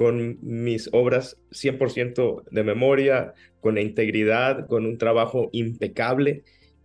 con 0.00 0.38
mis 0.40 0.88
obras 0.94 1.36
100% 1.50 2.44
de 2.50 2.64
memoria, 2.64 3.34
con 3.60 3.76
integridad, 3.76 4.66
con 4.66 4.86
un 4.86 4.96
trabajo 4.96 5.50
impecable 5.52 6.42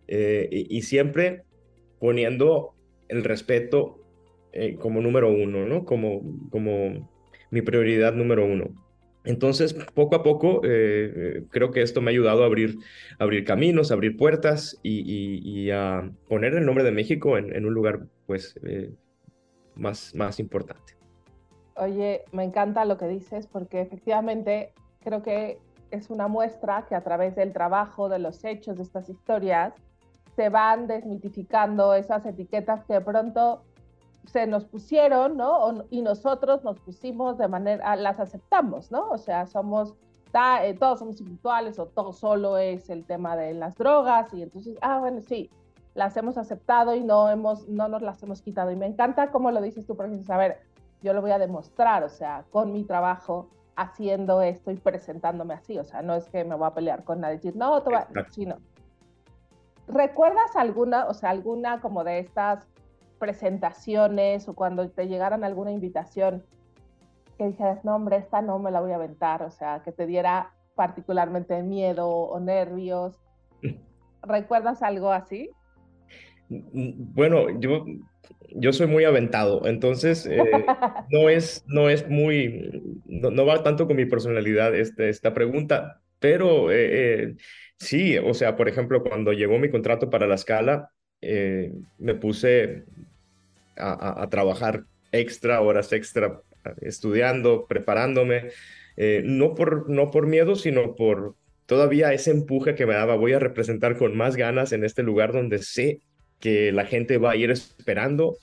eh, 0.10 0.50
y, 0.52 0.82
siempre 0.82 1.44
poniendo 1.98 2.76
el 3.08 3.24
respeto 3.24 4.04
eh, 4.52 4.76
como 4.76 5.00
número 5.00 5.32
uno, 5.32 5.66
¿no? 5.66 5.86
Como, 5.86 6.50
como 6.50 7.10
mi 7.52 7.62
prioridad 7.62 8.14
número 8.14 8.46
uno. 8.46 8.86
Entonces, 9.24 9.74
poco 9.94 10.18
a 10.18 10.22
poco, 10.22 10.60
creo 10.60 11.72
que 11.72 11.84
esto 11.84 12.02
me 12.02 12.12
ha 12.12 12.16
ayudado 12.16 12.44
a 12.44 12.48
abrir, 12.48 12.76
abrir 13.18 13.46
caminos, 13.46 13.92
abrir 13.92 14.18
puertas 14.18 14.78
y, 14.84 15.70
a 15.70 16.12
poner 16.28 16.54
el 16.54 16.66
nombre 16.66 16.84
de 16.84 16.92
México 16.92 17.38
en, 17.38 17.56
en 17.56 17.66
un 17.66 17.74
lugar, 17.74 18.08
pues, 18.28 18.60
más, 19.74 20.14
más 20.14 20.38
importante. 20.42 21.05
Oye, 21.78 22.24
me 22.32 22.44
encanta 22.44 22.86
lo 22.86 22.98
que 22.98 23.08
dices 23.08 23.48
porque 23.48 23.82
efectivamente 23.82 24.74
creo 25.02 25.22
que 25.22 25.60
es 25.92 26.10
una 26.10 26.28
muestra 26.28 26.86
que 26.86 26.96
a 26.96 27.02
través 27.02 27.36
del 27.36 27.54
trabajo, 27.54 28.10
de 28.10 28.20
los 28.20 28.44
hechos, 28.44 28.78
de 28.78 28.84
estas 28.84 29.10
historias, 29.10 29.74
se 30.36 30.50
van 30.50 30.88
desmitificando 30.88 31.94
esas 31.94 32.26
etiquetas 32.26 32.84
que 32.86 32.94
de 32.94 33.02
pronto 33.02 33.62
se 34.26 34.48
nos 34.48 34.66
pusieron, 34.66 35.38
¿no? 35.38 35.86
y 35.90 36.02
nosotros 36.02 36.64
nos 36.64 36.80
pusimos 36.80 37.38
de 37.38 37.48
manera, 37.48 37.96
las 37.96 38.20
aceptamos, 38.20 38.92
¿no? 38.92 39.10
O 39.10 39.18
sea, 39.18 39.46
somos, 39.46 39.96
eh, 40.64 40.74
todos 40.80 41.00
somos 41.00 41.16
espirituales 41.16 41.78
o 41.78 41.86
todo 41.86 42.12
solo 42.12 42.58
es 42.58 42.90
el 42.90 43.06
tema 43.06 43.38
de 43.38 43.54
las 43.54 43.76
drogas 43.76 44.34
y 44.34 44.42
entonces, 44.42 44.78
ah, 44.82 45.00
bueno, 45.00 45.22
sí, 45.22 45.52
las 45.94 46.18
hemos 46.18 46.38
aceptado 46.38 46.96
y 46.96 47.04
no, 47.04 47.30
hemos, 47.30 47.68
no 47.68 47.88
nos 47.88 48.02
las 48.02 48.22
hemos 48.24 48.42
quitado. 48.42 48.72
Y 48.72 48.76
me 48.76 48.86
encanta 48.86 49.32
cómo 49.32 49.52
lo 49.52 49.62
dices 49.62 49.86
tú, 49.86 49.96
porque 49.96 50.20
a 50.28 50.38
ver, 50.38 50.60
yo 51.02 51.14
lo 51.14 51.22
voy 51.22 51.32
a 51.32 51.40
demostrar, 51.40 52.04
o 52.04 52.10
sea, 52.10 52.46
con 52.52 52.74
mi 52.74 52.84
trabajo, 52.84 53.50
haciendo 53.76 54.42
esto 54.42 54.72
y 54.72 54.76
presentándome 54.76 55.54
así, 55.54 55.78
o 55.78 55.84
sea, 55.84 56.02
no 56.02 56.16
es 56.16 56.30
que 56.30 56.44
me 56.46 56.56
voy 56.56 56.68
a 56.68 56.74
pelear 56.74 57.04
con 57.04 57.22
nadie, 57.22 57.36
decir, 57.36 57.56
no, 57.56 57.84
tú 57.84 57.92
sino. 58.32 58.58
¿Recuerdas 59.88 60.56
alguna, 60.56 61.06
o 61.08 61.14
sea, 61.14 61.30
alguna 61.30 61.82
como 61.82 62.04
de 62.04 62.20
estas 62.20 62.66
presentaciones 63.20 64.48
o 64.48 64.56
cuando 64.56 64.90
te 64.90 65.08
llegaran 65.08 65.44
alguna 65.44 65.72
invitación 65.72 66.44
que 67.38 67.48
dijeras, 67.48 67.84
no, 67.84 67.96
hombre, 67.96 68.18
esta 68.18 68.42
no 68.42 68.60
me 68.60 68.72
la 68.72 68.82
voy 68.82 68.94
a 68.94 68.96
aventar, 68.96 69.44
o 69.44 69.52
sea, 69.52 69.82
que 69.84 69.92
te 69.92 70.06
diera 70.06 70.54
particularmente 70.76 71.62
miedo 71.64 72.10
o 72.10 72.40
nervios? 72.40 73.20
¿Recuerdas 74.22 74.82
algo 74.82 75.12
así? 75.12 75.52
Bueno, 76.50 77.60
yo 77.60 77.86
yo 78.56 78.74
soy 78.74 78.88
muy 78.88 79.04
aventado, 79.04 79.66
entonces 79.66 80.26
eh, 80.26 80.40
no, 81.12 81.30
es, 81.30 81.64
no 81.68 81.90
es 81.90 82.08
muy, 82.08 82.82
no, 83.06 83.46
va 83.46 83.64
tanto 83.64 83.88
con 83.88 83.98
mi 83.98 84.06
personalidad 84.06 84.76
este, 84.76 85.10
esta 85.10 85.34
pregunta, 85.34 86.02
pero 86.20 86.72
eh, 86.72 87.24
eh, 87.24 87.36
sí, 87.78 88.18
o 88.18 88.34
sea, 88.34 88.56
por 88.56 88.70
ejemplo, 88.70 89.04
cuando 89.04 89.34
llegó 89.34 89.60
mi 89.60 89.70
contrato 89.70 90.10
para 90.10 90.28
la 90.28 90.36
escala, 90.36 90.90
me 91.98 92.14
puse 92.14 92.84
a, 93.78 94.28
trabajar 94.30 94.84
extra, 95.12 95.60
horas 95.60 95.92
extra, 95.92 96.40
estudiando, 96.82 97.66
preparándome, 97.68 98.52
no, 99.24 99.56
por, 99.56 99.90
no 99.90 100.12
por 100.12 100.28
miedo, 100.28 100.56
sino 100.56 100.94
por 100.96 101.34
todavía 101.66 102.14
ese 102.14 102.30
empuje 102.30 102.76
que 102.76 102.86
me 102.86 102.94
daba, 102.94 103.16
voy 103.16 103.34
a 103.34 103.40
representar 103.40 103.98
con 103.98 104.16
más 104.16 104.36
ganas 104.36 104.72
en 104.72 104.84
este 104.84 105.02
lugar 105.02 105.34
donde 105.34 105.58
sé 105.58 106.02
que 106.40 106.72
la 106.72 106.86
gente 106.86 107.18
va 107.18 107.32
a 107.32 107.36
ir 107.36 107.52
esperando 107.52 108.38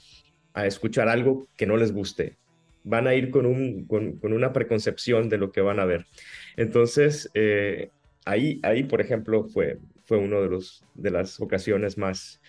a 0.55 0.67
escuchar 0.67 1.09
algo 1.09 1.49
que 1.57 1.67
no 1.67 1.77
les 1.77 1.93
guste. 1.93 2.37
Van 2.85 3.07
a 3.07 3.15
ir 3.15 3.31
con, 3.31 3.47
un, 3.47 3.87
con, 3.87 4.19
una 4.23 4.53
preconcepción 4.53 5.29
de 5.29 5.39
lo 5.39 5.53
que 5.53 5.61
van 5.61 5.79
a 5.79 5.85
ver. 5.85 6.07
Entonces, 6.57 7.31
eh, 7.35 7.91
ahí, 8.25 8.61
ahí, 8.63 8.83
por 8.83 9.01
ejemplo, 9.01 9.45
fue, 9.45 9.79
fue 10.05 10.19
una 10.19 10.41
de, 10.41 10.49
los, 10.49 10.85
de 10.95 11.11
las 11.11 11.41
ocasiones 11.41 11.97
más 11.97 12.41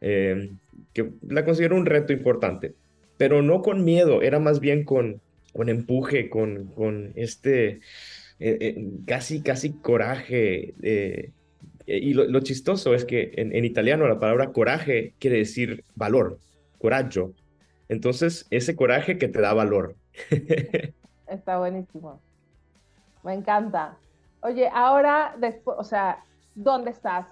eh, 0.00 0.50
que 0.92 1.10
la 1.26 1.44
considero 1.44 1.76
un 1.76 1.86
reto 1.86 2.12
importante, 2.12 2.74
pero 3.16 3.42
no 3.42 3.62
con 3.62 3.84
miedo, 3.84 4.22
era 4.22 4.38
más 4.38 4.60
bien 4.60 4.84
con, 4.84 5.20
con 5.52 5.68
empuje, 5.68 6.28
con, 6.28 6.66
con 6.66 7.12
este 7.16 7.80
eh, 8.38 8.86
casi, 9.06 9.42
casi 9.42 9.72
coraje 9.72 10.74
y 11.96 12.12
lo, 12.12 12.40
chistoso 12.40 12.94
es 12.94 13.06
que 13.06 13.32
en, 13.36 13.64
italiano 13.64 14.06
la 14.06 14.18
palabra 14.18 14.52
coraje 14.52 15.14
quiere 15.18 15.38
decir 15.38 15.84
valor, 15.94 16.38
coraggio. 16.78 17.32
Entonces, 17.88 18.46
ese 18.50 18.76
coraje 18.76 19.16
que 19.16 19.28
te 19.28 19.40
da 19.40 19.54
valor. 19.54 19.96
Está 21.26 21.58
buenísimo. 21.58 22.20
Me 23.24 23.32
encanta. 23.32 23.96
Oye, 24.42 24.68
ahora, 24.72 25.34
después, 25.40 25.78
o 25.80 25.84
sea, 25.84 26.24
¿dónde 26.54 26.90
estás? 26.90 27.26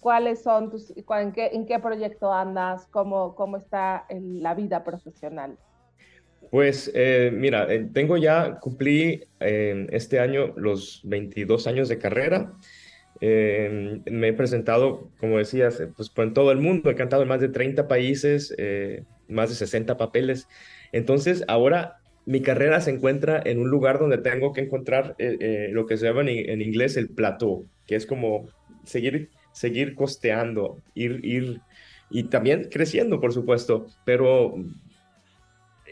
¿Cuáles 0.00 0.42
son 0.42 0.70
tus, 0.70 0.92
en 0.96 1.32
qué, 1.32 1.50
en 1.52 1.66
qué 1.66 1.78
proyecto 1.78 2.32
andas? 2.32 2.86
¿Cómo, 2.90 3.34
cómo 3.34 3.56
está 3.56 4.04
en 4.08 4.42
la 4.42 4.54
vida 4.54 4.82
profesional? 4.82 5.56
Pues 6.50 6.90
eh, 6.94 7.30
mira, 7.32 7.72
eh, 7.72 7.88
tengo 7.92 8.16
ya, 8.16 8.58
cumplí 8.58 9.24
este 9.38 10.18
año 10.18 10.52
los 10.56 11.02
22 11.04 11.66
años 11.66 11.88
de 11.88 11.98
carrera. 11.98 12.52
Eh, 13.20 14.00
me 14.10 14.28
he 14.28 14.32
presentado, 14.32 15.10
como 15.18 15.38
decías, 15.38 15.80
eh, 15.80 15.88
pues 15.94 16.10
en 16.16 16.32
todo 16.32 16.52
el 16.52 16.58
mundo, 16.58 16.90
he 16.90 16.94
cantado 16.94 17.22
en 17.22 17.28
más 17.28 17.40
de 17.40 17.48
30 17.48 17.86
países, 17.88 18.54
eh, 18.58 19.04
más 19.28 19.50
de 19.50 19.56
60 19.56 19.96
papeles. 19.96 20.48
Entonces, 20.92 21.44
ahora 21.48 21.98
mi 22.26 22.40
carrera 22.40 22.80
se 22.80 22.90
encuentra 22.90 23.42
en 23.44 23.60
un 23.60 23.68
lugar 23.68 23.98
donde 23.98 24.18
tengo 24.18 24.52
que 24.52 24.60
encontrar 24.62 25.16
lo 25.18 25.86
que 25.86 25.96
se 25.96 26.06
llama 26.06 26.22
en, 26.22 26.60
inglés 26.60 26.96
el 26.96 27.08
plateau, 27.08 27.66
que 27.86 27.96
es 27.96 28.06
como 28.06 28.48
seguir, 28.84 29.30
seguir 29.52 29.94
costeando, 29.94 30.78
ir, 30.94 31.24
ir 31.24 31.60
y 32.10 32.24
también 32.24 32.68
creciendo, 32.70 33.20
por 33.20 33.32
supuesto, 33.32 33.86
pero 34.04 34.54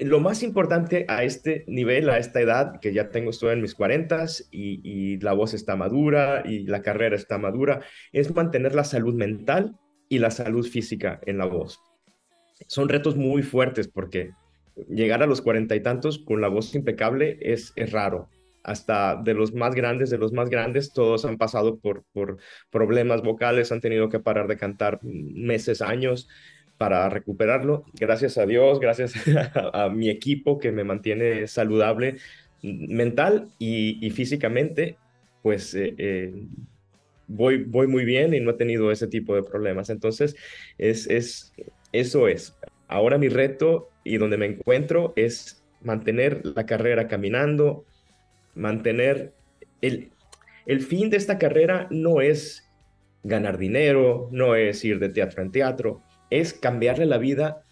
lo 0.00 0.20
más 0.20 0.42
importante 0.42 1.04
a 1.08 1.24
este 1.24 1.64
nivel, 1.66 2.08
a 2.10 2.18
esta 2.18 2.40
edad, 2.40 2.80
que 2.80 2.92
ya 2.92 3.10
tengo, 3.10 3.30
estoy 3.30 3.52
en 3.52 3.62
mis 3.62 3.74
40 3.74 4.26
y, 4.50 4.80
y 4.82 5.18
la 5.20 5.32
voz 5.32 5.54
está 5.54 5.76
madura 5.76 6.42
y 6.44 6.64
la 6.66 6.82
carrera 6.82 7.16
está 7.16 7.38
madura, 7.38 7.80
es 8.12 8.34
mantener 8.34 8.74
la 8.74 8.84
salud 8.84 9.14
mental 9.14 9.76
y 10.08 10.18
la 10.18 10.30
salud 10.30 10.66
física 10.66 11.20
en 11.26 11.38
la 11.38 11.46
voz. 11.46 11.80
Son 12.66 12.88
retos 12.88 13.16
muy 13.16 13.42
fuertes 13.42 13.88
porque 13.88 14.32
llegar 14.88 15.22
a 15.22 15.26
los 15.26 15.40
cuarenta 15.40 15.74
y 15.76 15.80
tantos 15.80 16.18
con 16.18 16.40
la 16.40 16.48
voz 16.48 16.74
impecable 16.74 17.38
es, 17.40 17.72
es 17.76 17.92
raro. 17.92 18.28
Hasta 18.64 19.16
de 19.16 19.34
los 19.34 19.54
más 19.54 19.74
grandes, 19.74 20.10
de 20.10 20.18
los 20.18 20.32
más 20.32 20.50
grandes, 20.50 20.92
todos 20.92 21.24
han 21.24 21.38
pasado 21.38 21.78
por, 21.78 22.04
por 22.12 22.38
problemas 22.70 23.22
vocales, 23.22 23.72
han 23.72 23.80
tenido 23.80 24.08
que 24.08 24.20
parar 24.20 24.46
de 24.48 24.56
cantar 24.56 25.00
meses, 25.02 25.80
años 25.80 26.28
para 26.78 27.08
recuperarlo. 27.10 27.84
Gracias 27.94 28.38
a 28.38 28.46
Dios, 28.46 28.80
gracias 28.80 29.14
a, 29.72 29.88
mi 29.90 30.08
equipo 30.08 30.58
que 30.58 30.72
me 30.72 30.84
mantiene 30.84 31.46
saludable 31.48 32.16
mental 32.62 33.48
y, 33.58 34.10
físicamente, 34.10 34.96
pues 35.42 35.74
eh, 35.74 35.94
eh, 35.98 36.32
voy, 37.26 37.66
muy 37.66 38.04
bien 38.04 38.32
y 38.32 38.40
no 38.40 38.52
he 38.52 38.54
tenido 38.54 38.90
ese 38.90 39.08
tipo 39.08 39.34
de 39.34 39.42
problemas. 39.42 39.90
Entonces, 39.90 40.36
es, 40.78 41.08
es, 41.08 41.52
eso 41.92 42.28
es. 42.28 42.56
Ahora 42.86 43.18
mi 43.18 43.28
reto 43.28 43.90
y 44.04 44.16
donde 44.16 44.38
me 44.38 44.46
encuentro 44.46 45.12
es 45.16 45.62
mantener 45.82 46.40
la 46.44 46.64
carrera 46.64 47.06
caminando, 47.08 47.84
mantener 48.54 49.34
el 49.80 50.80
fin 50.80 51.10
de 51.10 51.16
esta 51.16 51.38
carrera 51.38 51.86
no 51.90 52.20
es 52.20 52.68
ganar 53.22 53.58
dinero, 53.58 54.28
no 54.32 54.54
es 54.54 54.84
ir 54.84 54.98
de 54.98 55.08
teatro 55.08 55.42
en 55.42 55.50
teatro, 55.52 56.02
es 56.30 56.52
cambiarle 56.52 57.06
la 57.06 57.18
vida 57.18 57.62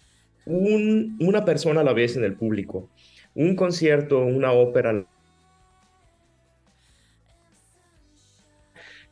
una 0.45 1.45
persona 1.45 1.81
a 1.81 1.83
la 1.83 1.93
vez 1.93 2.15
en 2.15 2.23
el 2.23 2.35
público. 2.35 2.89
Un 3.35 3.55
concierto, 3.55 4.19
una 4.19 4.51
ópera. 4.51 5.05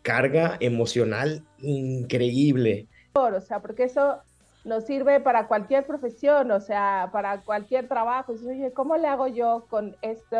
Carga 0.01 0.57
emocional 0.59 1.43
increíble. 1.59 2.87
O 3.13 3.41
sea, 3.41 3.59
porque 3.59 3.83
eso 3.83 4.21
nos 4.63 4.85
sirve 4.85 5.19
para 5.19 5.47
cualquier 5.47 5.85
profesión, 5.85 6.51
o 6.51 6.59
sea, 6.59 7.09
para 7.11 7.41
cualquier 7.41 7.87
trabajo. 7.87 8.33
oye, 8.33 8.71
¿cómo 8.73 8.97
le 8.97 9.07
hago 9.07 9.27
yo 9.27 9.65
con 9.69 9.95
este 10.01 10.37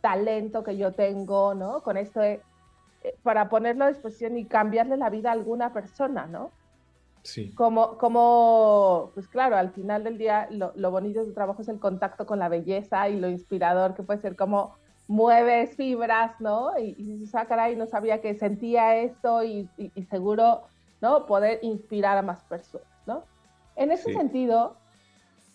talento 0.00 0.64
que 0.64 0.76
yo 0.76 0.92
tengo, 0.92 1.54
¿no? 1.54 1.82
Con 1.82 1.96
esto 1.96 2.22
eh, 2.22 2.40
para 3.22 3.48
ponerlo 3.48 3.84
a 3.84 3.88
disposición 3.88 4.36
y 4.38 4.44
cambiarle 4.44 4.96
la 4.96 5.10
vida 5.10 5.30
a 5.30 5.32
alguna 5.32 5.72
persona, 5.72 6.26
¿no? 6.26 6.50
Sí. 7.22 7.52
Como, 7.54 7.98
como, 7.98 9.10
pues 9.14 9.28
claro, 9.28 9.56
al 9.56 9.70
final 9.72 10.04
del 10.04 10.18
día 10.18 10.48
lo, 10.50 10.72
lo, 10.74 10.90
bonito 10.90 11.20
de 11.20 11.26
tu 11.26 11.34
trabajo 11.34 11.62
es 11.62 11.68
el 11.68 11.78
contacto 11.78 12.26
con 12.26 12.38
la 12.38 12.48
belleza 12.48 13.08
y 13.08 13.20
lo 13.20 13.28
inspirador 13.28 13.94
que 13.94 14.02
puede 14.02 14.20
ser 14.20 14.36
como 14.36 14.74
mueves 15.06 15.76
fibras, 15.76 16.40
¿no? 16.40 16.78
Y, 16.78 16.94
y 16.98 17.18
dices, 17.18 17.34
ah, 17.34 17.46
caray, 17.46 17.76
no 17.76 17.86
sabía 17.86 18.20
que 18.20 18.34
sentía 18.34 18.96
esto 18.96 19.44
y, 19.44 19.68
y, 19.76 20.02
seguro, 20.04 20.62
¿no? 21.00 21.26
Poder 21.26 21.58
inspirar 21.62 22.16
a 22.16 22.22
más 22.22 22.42
personas, 22.44 22.86
¿no? 23.06 23.24
En 23.76 23.90
ese 23.90 24.12
sentido, 24.12 24.76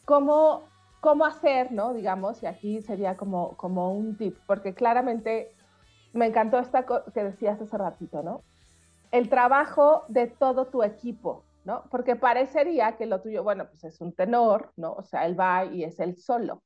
¿cómo, 0.05 0.63
¿cómo 1.01 1.25
hacer, 1.25 1.71
¿no? 1.71 1.93
Digamos, 1.93 2.43
y 2.43 2.47
aquí 2.47 2.81
sería 2.81 3.15
como, 3.15 3.55
como 3.57 3.93
un 3.93 4.17
tip, 4.17 4.37
porque 4.45 4.73
claramente 4.73 5.51
me 6.13 6.27
encantó 6.27 6.59
esta 6.59 6.85
que 6.85 7.23
decías 7.23 7.59
hace 7.61 7.77
ratito, 7.77 8.21
¿no? 8.23 8.41
el 9.15 9.29
trabajo 9.29 10.03
de 10.09 10.27
todo 10.27 10.65
tu 10.65 10.83
equipo, 10.83 11.43
¿no? 11.65 11.83
Porque 11.91 12.15
parecería 12.15 12.95
que 12.95 13.07
lo 13.07 13.21
tuyo, 13.21 13.43
bueno, 13.43 13.67
pues 13.67 13.83
es 13.83 13.99
un 13.99 14.13
tenor, 14.13 14.71
¿no? 14.77 14.93
O 14.93 15.03
sea, 15.03 15.25
él 15.25 15.37
va 15.37 15.65
y 15.65 15.83
es 15.83 15.99
el 15.99 16.15
solo. 16.15 16.63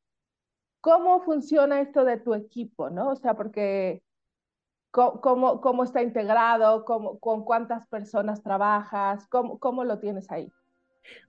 ¿Cómo 0.82 1.22
funciona 1.22 1.82
esto 1.82 2.06
de 2.06 2.18
tu 2.18 2.34
equipo, 2.34 2.90
no? 2.90 3.10
O 3.10 3.16
sea, 3.16 3.34
porque 3.34 4.04
cómo, 4.92 5.62
cómo 5.62 5.84
está 5.84 6.02
integrado, 6.04 6.86
cómo, 6.86 7.20
con 7.20 7.44
cuántas 7.44 7.88
personas 7.88 8.44
trabajas, 8.44 9.28
cómo, 9.28 9.58
cómo 9.60 9.84
lo 9.84 10.00
tienes 10.00 10.30
ahí. 10.32 10.52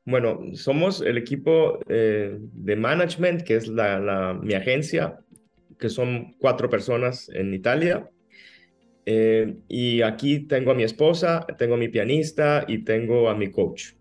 Bueno, 0.04 0.40
somos 0.54 1.00
el 1.00 1.16
equipo 1.16 1.78
eh, 1.88 2.38
de 2.40 2.76
management, 2.76 3.42
que 3.42 3.56
es 3.56 3.68
la, 3.68 4.36
mi 4.40 4.54
agencia, 4.54 5.20
que 5.78 5.88
son 5.88 6.34
cuatro 6.38 6.68
personas 6.68 7.28
en 7.30 7.54
Italia. 7.54 8.10
Eh, 9.12 9.56
y 9.66 10.02
aquí 10.02 10.38
tengo 10.38 10.70
a 10.70 10.74
mi 10.74 10.84
esposa, 10.84 11.44
tengo 11.58 11.74
a 11.74 11.78
mi 11.78 11.88
pianista 11.88 12.64
y 12.68 12.84
tengo 12.84 13.28
a 13.28 13.34
mi 13.34 13.50
coach. 13.50 13.94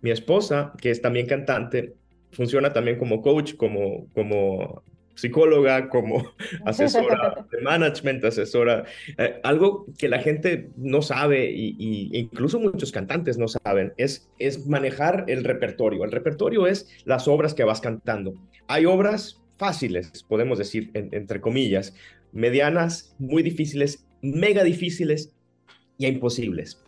Mi 0.00 0.10
esposa, 0.10 0.72
que 0.80 0.90
es 0.90 1.02
también 1.02 1.26
cantante, 1.26 1.92
funciona 2.32 2.72
también 2.72 2.96
como 2.96 3.20
coach, 3.20 3.56
como, 3.56 4.06
como 4.14 4.82
psicóloga, 5.16 5.90
como 5.90 6.32
asesora 6.64 7.46
de 7.52 7.60
management, 7.60 8.24
asesora, 8.24 8.84
eh, 9.18 9.38
algo 9.42 9.84
que 9.98 10.08
la 10.08 10.20
gente 10.20 10.70
no 10.78 11.02
sabe 11.02 11.50
y, 11.50 12.08
incluso 12.18 12.58
muchos 12.58 12.90
cantantes 12.90 13.36
no 13.36 13.48
saben, 13.48 13.92
es, 13.98 14.30
es 14.38 14.66
manejar 14.66 15.26
el 15.28 15.44
repertorio. 15.44 16.04
El 16.04 16.10
repertorio 16.10 16.66
es 16.66 16.88
las 17.04 17.28
obras 17.28 17.52
que 17.52 17.64
vas 17.64 17.82
cantando. 17.82 18.32
Hay 18.66 18.86
obras 18.86 19.42
fáciles, 19.58 20.24
podemos 20.26 20.56
decir, 20.56 20.90
entre 20.94 21.42
comillas, 21.42 21.94
medianas, 22.32 23.14
muy 23.18 23.42
difíciles, 23.42 24.06
mega 24.24 24.64
difíciles 24.64 25.32
y 25.98 26.06
imposibles. 26.06 26.82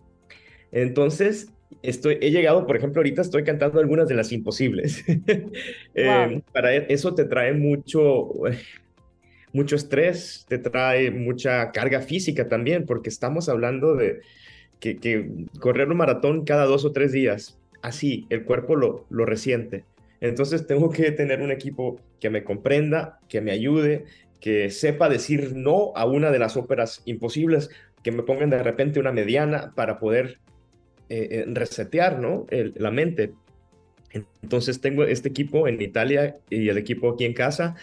Entonces, 0.73 1.53
estoy, 1.83 2.19
he 2.21 2.31
llegado, 2.31 2.67
por 2.67 2.77
ejemplo, 2.77 3.01
ahorita 3.01 3.23
estoy 3.23 3.45
cantando 3.45 3.79
algunas 3.79 4.09
de 4.09 4.15
las 4.15 4.33
imposibles. 4.33 5.05
Eh, 5.99 6.43
para 6.53 6.77
e, 6.77 6.87
eso 6.91 7.15
te 7.15 7.25
trae 7.25 7.55
mucho, 7.55 8.33
mucho 9.53 9.77
estrés, 9.77 10.45
te 10.47 10.59
trae 10.59 11.11
mucha 11.11 11.73
carga 11.73 12.03
física 12.03 12.49
también, 12.49 12.85
porque 12.85 13.09
estamos 13.09 13.49
hablando 13.49 13.95
de 13.95 14.21
que, 14.79 15.31
correr 15.59 15.89
un 15.89 15.97
maratón 15.97 16.45
cada 16.45 16.67
dos 16.67 16.85
o 16.85 16.93
tres 16.93 17.13
días, 17.13 17.59
así 17.81 18.27
el 18.29 18.45
cuerpo 18.45 18.77
lo, 18.77 19.07
lo 19.09 19.25
resiente. 19.25 19.85
Entonces 20.21 20.67
tengo 20.67 20.91
que 20.91 21.13
tener 21.13 21.41
un 21.41 21.51
equipo 21.51 21.99
que 22.21 22.29
me 22.29 22.45
comprenda, 22.45 23.21
que 23.29 23.41
me 23.41 23.53
ayude, 23.53 24.05
que 24.41 24.71
sepa 24.71 25.09
decir 25.09 25.55
no 25.55 25.93
a 25.95 26.07
una 26.07 26.31
de 26.31 26.39
las 26.39 26.57
óperas 26.57 27.03
imposibles, 27.05 27.71
que 28.03 28.13
me 28.13 28.23
pongan 28.23 28.51
de 28.51 28.63
repente 28.63 29.01
una 29.01 29.13
mediana 29.13 29.73
para 29.75 29.99
poder 29.99 30.39
eh, 31.09 31.29
eh, 31.31 31.45
resetear 31.47 32.21
¿no? 32.21 32.47
la 32.51 32.91
mente. 32.91 33.33
Entonces 34.43 34.81
tengo 34.81 35.05
este 35.05 35.29
equipo 35.29 35.69
en 35.69 35.81
Italia 35.81 36.37
y 36.49 36.69
el 36.69 36.79
equipo 36.79 37.11
aquí 37.11 37.25
en 37.25 37.35
casa 37.35 37.75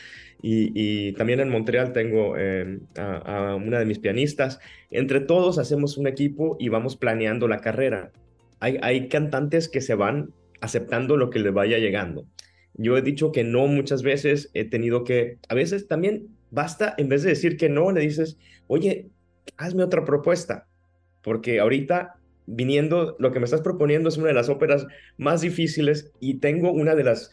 y, 0.46 1.14
también 1.14 1.40
en 1.40 1.50
Montreal 1.50 1.94
tengo 1.94 2.38
em, 2.38 2.82
a, 2.98 3.56
una 3.56 3.80
de 3.80 3.86
mis 3.86 4.00
pianistas. 4.00 4.60
Entre 4.92 5.22
todos 5.22 5.58
hacemos 5.58 5.98
un 5.98 6.06
equipo 6.06 6.58
y 6.60 6.68
vamos 6.68 6.98
planeando 6.98 7.48
la 7.48 7.60
carrera. 7.60 8.12
Hay, 8.60 8.78
hay 8.82 9.08
cantantes 9.08 9.70
que 9.70 9.80
se 9.80 9.96
van 9.96 10.34
aceptando 10.60 11.16
lo 11.16 11.30
que 11.30 11.40
le 11.40 11.50
vaya 11.50 11.78
llegando. 11.78 12.26
Yo 12.76 12.98
he 12.98 13.02
dicho 13.02 13.32
que 13.32 13.44
no 13.44 13.68
muchas 13.68 14.04
veces, 14.04 14.50
he 14.54 14.66
tenido 14.66 15.04
que, 15.04 15.38
a 15.48 15.56
veces 15.56 15.88
también 15.88 16.28
basta, 16.52 16.96
en 16.98 17.10
vez 17.10 17.24
de 17.24 17.30
decir 17.30 17.58
que 17.58 17.70
no, 17.70 17.92
le 17.92 18.02
dices, 18.02 18.38
oye, 18.68 19.10
hazme 19.58 19.84
otra 19.84 20.06
propuesta, 20.06 20.68
porque 21.22 21.60
ahorita 21.60 22.16
viniendo, 22.46 23.16
lo 23.20 23.32
que 23.32 23.40
me 23.40 23.46
estás 23.46 23.62
proponiendo 23.62 24.10
es 24.10 24.18
una 24.18 24.28
de 24.28 24.34
las 24.34 24.50
óperas 24.50 24.86
más 25.18 25.42
difíciles 25.42 26.12
y 26.20 26.36
tengo 26.36 26.72
una 26.72 26.96
de 26.96 27.04
las 27.04 27.32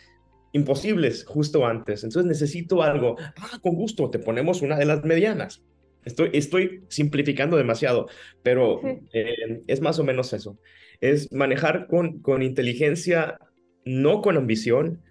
imposibles 0.52 1.24
justo 1.24 1.66
antes. 1.66 2.04
Entonces 2.04 2.28
necesito 2.28 2.82
algo. 2.82 3.16
Ah, 3.36 3.58
con 3.60 3.74
gusto, 3.74 4.10
te 4.10 4.18
ponemos 4.18 4.62
una 4.62 4.76
de 4.76 4.84
las 4.84 5.04
medianas. 5.04 5.62
Estoy, 6.04 6.30
estoy 6.32 6.82
simplificando 6.88 7.56
demasiado, 7.56 8.08
pero 8.42 8.80
eh, 9.12 9.62
es 9.66 9.80
más 9.80 9.98
o 9.98 10.04
menos 10.04 10.32
eso. 10.32 10.58
Es 11.00 11.30
manejar 11.32 11.86
con, 11.88 12.20
con 12.20 12.42
inteligencia, 12.42 13.38
no 13.84 14.22
con 14.22 14.36
ambición, 14.36 15.02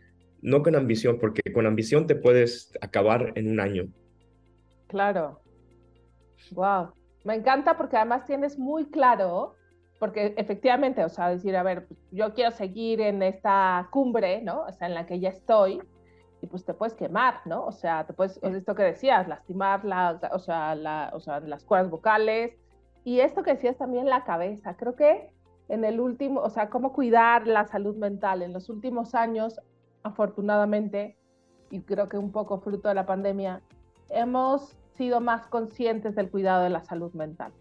no 0.41 0.63
con 0.63 0.75
ambición, 0.75 1.17
porque 1.19 1.41
con 1.53 1.65
ambición 1.65 2.07
te 2.07 2.15
puedes 2.15 2.71
acabar 2.81 3.33
en 3.35 3.51
un 3.51 3.59
año. 3.59 3.87
Claro. 4.87 5.41
Wow. 6.51 6.93
Me 7.23 7.35
encanta 7.35 7.77
porque 7.77 7.97
además 7.97 8.25
tienes 8.25 8.57
muy 8.57 8.89
claro 8.89 9.55
porque 9.99 10.33
efectivamente, 10.37 11.03
o 11.03 11.09
sea, 11.09 11.29
decir, 11.29 11.55
a 11.55 11.63
ver, 11.63 11.87
yo 12.11 12.33
quiero 12.33 12.51
seguir 12.51 13.01
en 13.01 13.21
esta 13.21 13.89
cumbre, 13.91 14.41
¿no? 14.41 14.61
O 14.61 14.71
sea, 14.71 14.87
en 14.87 14.95
la 14.95 15.05
que 15.05 15.19
ya 15.19 15.29
estoy, 15.29 15.81
y 16.41 16.47
pues 16.47 16.63
te 16.63 16.73
puedes 16.73 16.93
quemar, 16.93 17.41
¿no? 17.45 17.65
O 17.65 17.73
sea, 17.73 18.05
te 18.07 18.13
puedes, 18.13 18.39
esto 18.41 18.75
que 18.75 18.83
decías, 18.83 19.27
lastimar 19.27 19.83
la, 19.83 20.19
o 20.31 20.39
sea, 20.39 20.73
la, 20.73 21.11
o 21.13 21.19
sea, 21.19 21.41
las 21.41 21.65
cuerdas 21.65 21.91
vocales, 21.91 22.57
y 23.03 23.19
esto 23.19 23.43
que 23.43 23.51
decías 23.51 23.77
también 23.77 24.05
la 24.05 24.23
cabeza, 24.23 24.77
creo 24.77 24.95
que 24.95 25.31
en 25.67 25.83
el 25.83 25.99
último, 25.99 26.39
o 26.41 26.49
sea, 26.49 26.69
cómo 26.69 26.93
cuidar 26.93 27.45
la 27.45 27.65
salud 27.65 27.97
mental 27.97 28.41
en 28.41 28.53
los 28.53 28.69
últimos 28.69 29.13
años, 29.15 29.59
afortunadamente, 30.03 31.17
y 31.71 31.81
creo 31.81 32.09
que 32.09 32.17
un 32.17 32.31
poco 32.31 32.59
fruto 32.59 32.87
de 32.87 32.95
la 32.95 33.05
pandemia, 33.05 33.61
hemos 34.09 34.75
sido 34.95 35.21
más 35.21 35.47
conscientes 35.47 36.15
del 36.15 36.29
cuidado 36.29 36.63
de 36.63 36.69
la 36.69 36.81
salud 36.81 37.13
mental. 37.13 37.53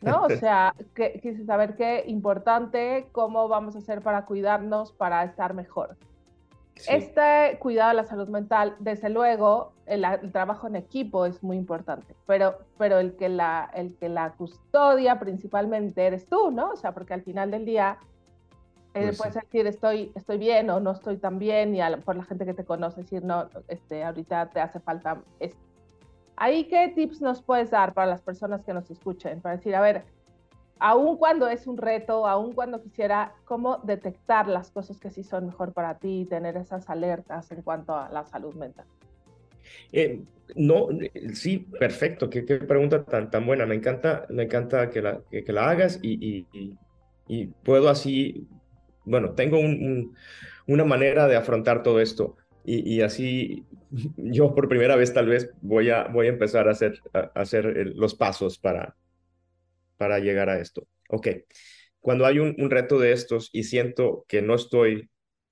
¿no? 0.00 0.22
O 0.22 0.30
sea, 0.40 0.74
que, 0.94 1.20
quise 1.20 1.44
saber 1.44 1.76
qué 1.76 2.04
importante, 2.06 3.08
cómo 3.12 3.48
vamos 3.48 3.74
a 3.76 3.78
hacer 3.78 4.02
para 4.02 4.24
cuidarnos, 4.24 4.92
para 4.92 5.24
estar 5.24 5.54
mejor. 5.54 5.96
Este 6.88 7.58
cuidado 7.58 7.90
de 7.90 7.96
la 7.96 8.04
salud 8.04 8.28
mental, 8.28 8.74
desde 8.78 9.10
luego, 9.10 9.74
el, 9.84 10.02
trabajo 10.32 10.66
en 10.66 10.76
equipo 10.76 11.26
es 11.26 11.42
muy 11.42 11.58
importante, 11.58 12.16
pero, 12.26 12.56
pero 12.78 12.98
el, 12.98 13.16
que 13.16 13.28
la, 13.28 13.70
el 13.74 13.96
que 13.96 14.08
la 14.08 14.32
custodia 14.32 15.18
principalmente 15.18 16.06
eres 16.06 16.26
tú, 16.26 16.50
¿no? 16.50 16.70
O 16.70 16.76
sea, 16.76 16.92
porque 16.92 17.12
al 17.12 17.22
final 17.22 17.50
del 17.50 17.66
día 17.66 17.98
eh, 18.94 19.04
pues 19.06 19.18
puedes 19.18 19.34
decir 19.34 19.66
estoy, 19.66 20.12
estoy 20.14 20.38
bien 20.38 20.68
o 20.70 20.80
no 20.80 20.92
estoy 20.92 21.16
tan 21.18 21.38
bien 21.38 21.74
y 21.74 21.80
por 22.04 22.16
la 22.16 22.24
gente 22.24 22.44
que 22.44 22.54
te 22.54 22.64
conoce 22.64 23.02
decir, 23.02 23.24
no, 23.24 23.48
este, 23.68 24.02
ahorita 24.04 24.50
te 24.50 24.60
hace 24.60 24.80
falta 24.80 25.22
esto 25.38 25.70
Ahí, 26.40 26.64
¿qué 26.64 26.90
tips 26.94 27.20
nos 27.20 27.42
puedes 27.42 27.70
dar 27.70 27.92
para 27.92 28.06
las 28.06 28.22
personas 28.22 28.64
que 28.64 28.72
nos 28.72 28.90
escuchen? 28.90 29.42
Para 29.42 29.56
decir, 29.56 29.74
a 29.74 29.82
ver, 29.82 30.04
aun 30.78 31.18
cuando 31.18 31.46
es 31.46 31.66
un 31.66 31.76
reto, 31.76 32.26
aun 32.26 32.54
cuando 32.54 32.80
quisiera, 32.80 33.34
¿cómo 33.44 33.76
detectar 33.84 34.48
las 34.48 34.70
cosas 34.70 34.98
que 34.98 35.10
sí 35.10 35.22
son 35.22 35.44
mejor 35.44 35.74
para 35.74 35.98
ti 35.98 36.22
y 36.22 36.24
tener 36.24 36.56
esas 36.56 36.88
alertas 36.88 37.52
en 37.52 37.60
cuanto 37.60 37.94
a 37.94 38.08
la 38.08 38.24
salud 38.24 38.54
mental? 38.54 38.86
Eh, 39.92 40.22
no, 40.56 40.88
sí, 41.34 41.58
perfecto. 41.58 42.30
Qué, 42.30 42.42
pregunta 42.42 43.04
tan, 43.04 43.30
tan 43.30 43.44
buena. 43.44 43.66
Me 43.66 43.74
encanta, 43.74 44.24
me 44.30 44.44
encanta 44.44 44.88
que 44.88 45.02
la, 45.02 45.20
que, 45.30 45.52
la 45.52 45.68
hagas 45.68 45.98
y, 46.00 46.46
y, 47.28 47.46
puedo 47.64 47.90
así, 47.90 48.48
bueno, 49.04 49.34
tengo 49.34 49.58
una 50.66 50.84
manera 50.84 51.26
de 51.26 51.36
afrontar 51.36 51.82
todo 51.82 52.00
esto 52.00 52.36
y, 52.64 53.00
así 53.00 53.64
yo 54.16 54.54
por 54.54 54.68
primera 54.68 54.96
vez 54.96 55.12
tal 55.12 55.26
vez 55.26 55.50
voy 55.60 55.90
a, 55.90 56.04
voy 56.04 56.26
a 56.26 56.30
empezar 56.30 56.68
a 56.68 56.72
hacer, 56.72 57.00
a 57.12 57.30
hacer 57.34 57.92
los 57.94 58.14
pasos 58.14 58.58
para, 58.58 58.96
para 59.96 60.18
llegar 60.18 60.48
a 60.48 60.60
esto. 60.60 60.86
Ok, 61.08 61.28
cuando 62.00 62.26
hay 62.26 62.38
un, 62.38 62.70
reto 62.70 62.98
de 62.98 63.12
estos 63.12 63.50
y 63.52 63.64
siento 63.64 64.24
que 64.28 64.42
no 64.42 64.54
estoy 64.54 65.10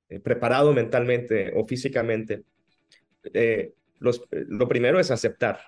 eh, 0.08 0.20
preparado 0.20 0.72
mentalmente 0.72 1.52
o 1.54 1.64
físicamente, 1.66 2.44
eh, 3.34 3.74
lo 3.98 4.68
primero 4.68 5.00
es 5.00 5.10
aceptar. 5.10 5.60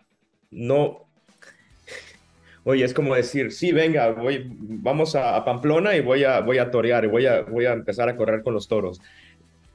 No, 0.50 1.09
oye, 2.64 2.84
es 2.84 2.94
como 2.94 3.14
decir, 3.14 3.52
sí, 3.52 3.72
venga, 3.72 4.10
voy, 4.10 4.46
vamos 4.48 5.16
a, 5.16 5.44
Pamplona 5.44 5.96
y 5.96 6.00
voy 6.00 6.24
a, 6.24 6.40
voy 6.40 6.58
a 6.58 6.70
torear 6.70 7.04
y 7.04 7.08
voy 7.08 7.26
a, 7.26 7.42
voy 7.42 7.66
a 7.66 7.72
empezar 7.72 8.08
a 8.08 8.16
correr 8.16 8.42
con 8.42 8.54
los 8.54 8.68
toros 8.68 9.00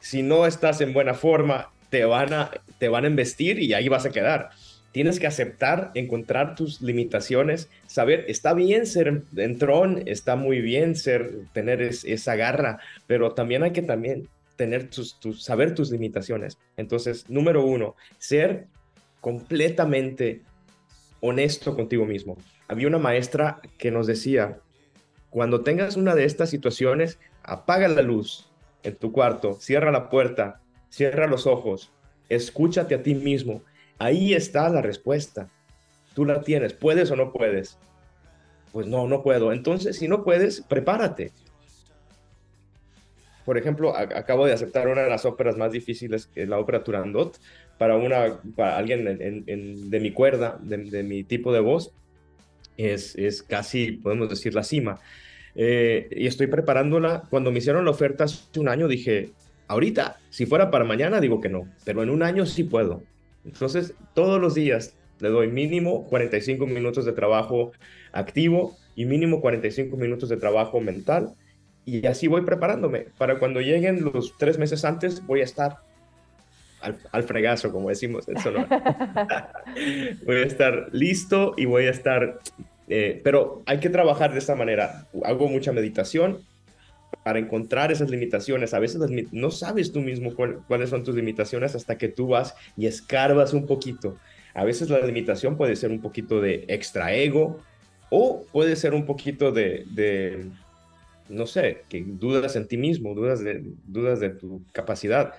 si 0.06 0.22
no 0.22 0.46
estás 0.46 0.82
en 0.82 0.94
buena 0.94 1.16
forma, 1.16 1.72
te 1.90 2.06
van 2.06 2.32
a, 2.32 2.52
te 2.78 2.90
van 2.90 3.06
a 3.06 3.08
investir 3.08 3.58
y 3.58 3.74
ahí 3.74 3.90
vas 3.90 4.06
a 4.06 4.12
quedar. 4.12 4.52
Tienes 4.92 5.20
que 5.20 5.26
aceptar, 5.26 5.90
encontrar 5.96 6.54
tus 6.54 6.80
limitaciones, 6.80 7.70
saber, 7.88 8.24
está 8.28 8.54
bien 8.54 8.86
ser 8.86 9.24
entrón, 9.36 10.04
está 10.06 10.36
muy 10.36 10.62
bien 10.62 10.96
ser, 10.96 11.48
tener 11.54 11.82
esa 11.82 12.36
garra, 12.36 12.78
pero 13.08 13.34
también 13.34 13.64
hay 13.64 13.72
que 13.72 13.82
también 13.82 14.30
tener 14.58 14.92
tus, 14.92 15.18
saber 15.40 15.74
tus 15.74 15.90
limitaciones. 15.90 16.60
Entonces, 16.78 17.28
número 17.28 17.66
uno, 17.66 17.96
ser 18.20 18.68
completamente 19.22 20.44
honesto 21.20 21.76
contigo 21.76 22.06
mismo. 22.06 22.38
Había 22.68 22.88
una 22.88 22.98
maestra 22.98 23.62
que 23.78 23.92
nos 23.92 24.08
decía, 24.08 24.60
cuando 25.30 25.62
tengas 25.62 25.98
una 25.98 26.16
de 26.16 26.26
estas 26.26 26.50
situaciones, 26.50 27.20
apaga 27.44 27.88
la 27.88 28.02
luz, 28.02 28.50
en 28.84 28.96
tu 28.96 29.12
cuarto, 29.12 29.56
cierra 29.60 29.92
la 29.92 30.10
puerta, 30.10 30.62
cierra 30.90 31.28
los 31.28 31.48
ojos, 31.48 31.92
escúchate 32.30 32.96
a 32.96 33.04
ti 33.04 33.16
mismo. 33.16 33.62
Ahí 33.98 34.34
está 34.34 34.70
la 34.70 34.82
respuesta. 34.82 35.50
Tú 36.14 36.26
la 36.26 36.42
tienes, 36.42 36.74
puedes 36.74 37.12
o 37.12 37.16
no 37.16 37.32
puedes. 37.32 37.78
pues 38.72 38.88
no, 38.88 39.08
no 39.08 39.24
puedo. 39.24 39.54
Entonces, 39.54 39.98
si 39.98 40.08
no 40.08 40.24
puedes, 40.24 40.62
prepárate. 40.62 41.32
Por 43.46 43.58
ejemplo, 43.58 43.96
acabo 43.96 44.46
de 44.46 44.54
aceptar 44.54 44.88
una 44.88 45.04
de 45.04 45.10
las 45.10 45.24
óperas 45.24 45.56
más 45.56 45.72
difíciles, 45.72 46.26
que 46.28 46.48
la 46.48 46.60
ópera 46.60 46.84
Turandot, 46.84 47.40
para, 47.78 47.96
una, 47.96 48.40
para 48.56 48.78
alguien 48.78 49.06
de 49.06 50.00
mi 50.00 50.12
cuerda, 50.12 50.58
de, 50.62 51.04
mi 51.04 51.24
tipo 51.24 51.54
de 51.54 51.60
voz. 51.60 51.94
Es, 52.78 53.16
es 53.16 53.44
casi, 53.44 53.94
podemos 53.94 54.30
decir, 54.30 54.54
la 54.54 54.64
cima. 54.64 55.00
Eh, 55.56 56.10
y 56.12 56.28
estoy 56.28 56.48
preparándola. 56.48 57.24
Cuando 57.30 57.52
me 57.52 57.60
hicieron 57.60 57.86
la 57.86 57.92
oferta 57.92 58.26
hace 58.26 58.60
un 58.60 58.70
año, 58.70 58.88
dije, 58.88 59.32
ahorita, 59.68 60.20
si 60.30 60.46
fuera 60.46 60.70
para 60.72 60.86
mañana, 60.86 61.22
digo 61.22 61.42
que 61.42 61.50
no, 61.50 61.70
pero 61.86 62.04
en 62.04 62.10
un 62.10 62.24
año 62.24 62.46
sí 62.46 62.64
puedo. 62.64 63.04
Entonces, 63.46 63.94
todos 64.14 64.42
los 64.42 64.56
días 64.56 64.96
le 65.20 65.30
doy 65.30 65.48
mínimo 65.48 66.06
45 66.06 66.66
minutos 66.68 67.06
de 67.06 67.14
trabajo 67.14 67.72
activo 68.12 68.76
y 68.96 69.06
mínimo 69.06 69.42
45 69.42 69.96
minutos 69.98 70.30
de 70.30 70.38
trabajo 70.38 70.82
mental. 70.82 71.36
Y 71.86 72.06
así 72.08 72.28
voy 72.28 72.42
preparándome. 72.42 73.08
Para 73.18 73.38
cuando 73.40 73.62
lleguen 73.62 74.04
los 74.04 74.36
tres 74.38 74.58
meses 74.58 74.84
antes, 74.84 75.26
voy 75.26 75.42
a 75.42 75.44
estar 75.44 75.78
al, 76.82 77.24
fregazo, 77.24 77.72
como 77.72 77.90
decimos 77.90 78.28
en 78.28 78.36
voy 80.26 80.36
a 80.36 80.44
estar 80.44 80.90
listo 80.92 81.54
y 81.58 81.66
voy 81.66 81.86
a 81.86 81.92
estar... 81.92 82.40
Eh, 82.88 83.20
pero 83.24 83.64
hay 83.66 83.80
que 83.80 83.90
trabajar 83.90 84.32
de 84.34 84.40
esta 84.40 84.56
manera. 84.56 85.08
Hago 85.24 85.48
mucha 85.48 85.72
meditación 85.72 86.40
para 87.24 87.40
encontrar 87.40 87.92
esas 87.92 88.10
limitaciones. 88.10 88.74
A 88.74 88.80
veces 88.80 89.02
no 89.32 89.52
sabes 89.52 89.92
tú 89.92 90.02
mismo 90.02 90.34
cuáles 90.68 90.90
son 90.92 91.04
tus 91.04 91.16
limitaciones 91.16 91.76
hasta 91.76 91.98
que 91.98 92.08
tú 92.08 92.28
vas 92.28 92.56
y 92.78 92.86
escarbas 92.86 93.54
un 93.54 93.66
poquito. 93.66 94.18
A 94.54 94.64
veces 94.64 94.90
la 94.90 95.00
limitación 95.00 95.58
puede 95.58 95.76
ser 95.76 95.92
un 95.92 96.02
poquito 96.02 96.40
de 96.40 96.66
extra 96.68 97.14
ego 97.14 97.60
o 98.10 98.46
puede 98.52 98.76
ser 98.76 98.94
un 98.94 99.06
poquito 99.06 99.52
de, 99.52 100.48
no 101.28 101.46
sé, 101.46 101.84
que 101.90 102.04
dudas 102.06 102.56
en 102.56 102.68
ti 102.68 102.78
mismo, 102.78 103.14
dudas 103.14 103.44
de, 103.44 103.64
dudas 103.88 104.20
de 104.20 104.30
tu 104.30 104.62
capacidad. 104.72 105.34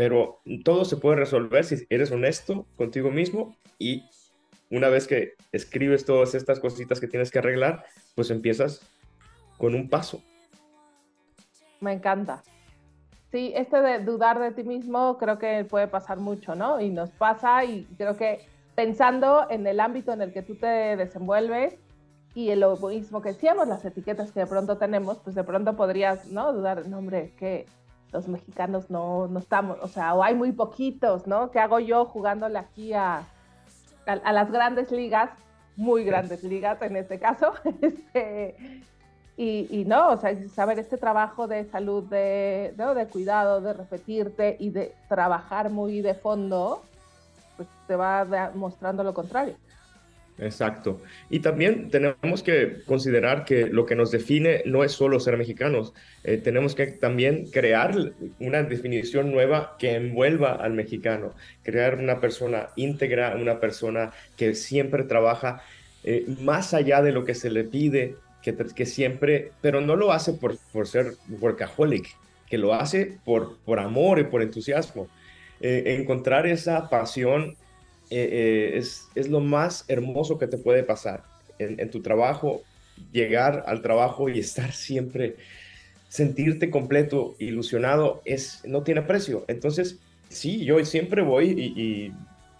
Pero 0.00 0.40
todo 0.64 0.86
se 0.86 0.96
puede 0.96 1.16
resolver 1.16 1.62
si 1.62 1.86
eres 1.90 2.10
honesto 2.10 2.64
contigo 2.76 3.10
mismo 3.10 3.54
y 3.78 4.08
una 4.70 4.88
vez 4.88 5.06
que 5.06 5.34
escribes 5.52 6.06
todas 6.06 6.34
estas 6.34 6.58
cositas 6.58 7.00
que 7.00 7.06
tienes 7.06 7.30
que 7.30 7.38
arreglar, 7.38 7.84
pues 8.14 8.30
empiezas 8.30 8.80
con 9.58 9.74
un 9.74 9.90
paso. 9.90 10.22
Me 11.82 11.92
encanta. 11.92 12.42
Sí, 13.30 13.52
este 13.54 13.82
de 13.82 14.02
dudar 14.02 14.38
de 14.38 14.52
ti 14.52 14.64
mismo 14.64 15.18
creo 15.18 15.38
que 15.38 15.66
puede 15.66 15.86
pasar 15.86 16.16
mucho, 16.16 16.54
¿no? 16.54 16.80
Y 16.80 16.88
nos 16.88 17.10
pasa 17.10 17.62
y 17.66 17.84
creo 17.98 18.16
que 18.16 18.40
pensando 18.74 19.48
en 19.50 19.66
el 19.66 19.80
ámbito 19.80 20.14
en 20.14 20.22
el 20.22 20.32
que 20.32 20.40
tú 20.40 20.54
te 20.54 20.96
desenvuelves 20.96 21.76
y 22.34 22.48
el 22.48 22.64
mismo 22.88 23.20
que 23.20 23.34
decíamos, 23.34 23.68
las 23.68 23.84
etiquetas 23.84 24.32
que 24.32 24.40
de 24.40 24.46
pronto 24.46 24.78
tenemos, 24.78 25.18
pues 25.18 25.36
de 25.36 25.44
pronto 25.44 25.76
podrías, 25.76 26.24
¿no? 26.28 26.54
Dudar, 26.54 26.88
no, 26.88 26.96
hombre, 26.96 27.34
que 27.36 27.66
los 28.12 28.28
mexicanos 28.28 28.90
no, 28.90 29.28
no 29.28 29.38
estamos, 29.38 29.78
o 29.82 29.88
sea, 29.88 30.14
o 30.14 30.22
hay 30.22 30.34
muy 30.34 30.52
poquitos, 30.52 31.26
¿no? 31.26 31.50
¿Qué 31.50 31.58
hago 31.58 31.78
yo 31.78 32.04
jugándole 32.04 32.58
aquí 32.58 32.92
a, 32.92 33.26
a, 34.06 34.32
las 34.32 34.50
grandes 34.50 34.90
ligas, 34.90 35.30
muy 35.76 36.04
grandes 36.04 36.42
ligas 36.42 36.80
en 36.82 36.96
este 36.96 37.18
caso? 37.18 37.52
Este, 37.82 38.82
y, 39.36 39.84
no, 39.86 40.10
o 40.10 40.16
sea, 40.18 40.36
saber 40.50 40.78
este 40.78 40.98
trabajo 40.98 41.46
de 41.46 41.64
salud, 41.64 42.04
de, 42.04 42.74
de 42.76 43.06
cuidado, 43.06 43.62
de 43.62 43.72
repetirte 43.72 44.56
y 44.60 44.68
de 44.68 44.94
trabajar 45.08 45.70
muy 45.70 46.02
de 46.02 46.12
fondo, 46.12 46.82
pues 47.56 47.66
te 47.86 47.96
va 47.96 48.50
mostrando 48.54 49.02
lo 49.02 49.14
contrario. 49.14 49.56
Exacto. 50.40 51.02
Y 51.28 51.40
también 51.40 51.90
tenemos 51.90 52.42
que 52.42 52.78
considerar 52.86 53.44
que 53.44 53.66
lo 53.66 53.84
que 53.84 53.94
nos 53.94 54.10
define 54.10 54.62
no 54.64 54.84
es 54.84 54.92
solo 54.92 55.20
ser 55.20 55.36
mexicanos, 55.36 55.92
eh, 56.24 56.38
tenemos 56.38 56.74
que 56.74 56.86
también 56.86 57.50
crear 57.50 57.94
una 58.38 58.62
definición 58.62 59.30
nueva 59.30 59.76
que 59.78 59.94
envuelva 59.94 60.52
al 60.52 60.72
mexicano, 60.72 61.34
crear 61.62 61.96
una 61.96 62.20
persona 62.20 62.70
íntegra, 62.76 63.36
una 63.36 63.60
persona 63.60 64.12
que 64.36 64.54
siempre 64.54 65.04
trabaja 65.04 65.62
eh, 66.04 66.24
más 66.40 66.72
allá 66.72 67.02
de 67.02 67.12
lo 67.12 67.24
que 67.24 67.34
se 67.34 67.50
le 67.50 67.64
pide, 67.64 68.16
que, 68.42 68.86
siempre, 68.86 69.52
pero 69.60 69.82
no 69.82 69.96
lo 69.96 70.12
hace 70.12 70.32
por, 70.32 70.56
por 70.72 70.86
ser 70.86 71.12
workaholic, 71.28 72.16
que 72.48 72.56
lo 72.56 72.72
hace 72.72 73.18
por, 73.24 73.58
por 73.58 73.78
amor 73.78 74.18
y 74.18 74.24
por 74.24 74.40
entusiasmo. 74.40 75.08
Eh, 75.60 75.96
encontrar 76.00 76.46
esa 76.46 76.88
pasión 76.88 77.56
eh, 78.10 78.28
eh, 78.32 78.78
es, 78.78 79.08
es, 79.14 79.28
lo 79.28 79.38
más 79.38 79.84
hermoso 79.86 80.36
que 80.36 80.48
te 80.48 80.58
puede 80.58 80.82
pasar 80.82 81.22
en, 81.60 81.90
tu 81.90 82.02
trabajo, 82.02 82.62
llegar 83.12 83.62
al 83.66 83.82
trabajo 83.82 84.28
y 84.28 84.40
estar 84.40 84.72
siempre, 84.72 85.36
sentirte 86.08 86.70
completo, 86.70 87.36
ilusionado, 87.38 88.20
es, 88.24 88.62
no 88.64 88.82
tiene 88.82 89.02
precio. 89.02 89.44
Entonces, 89.46 89.98
sí, 90.28 90.64
yo 90.64 90.84
siempre 90.84 91.22
voy 91.22 91.50
y, 91.56 92.12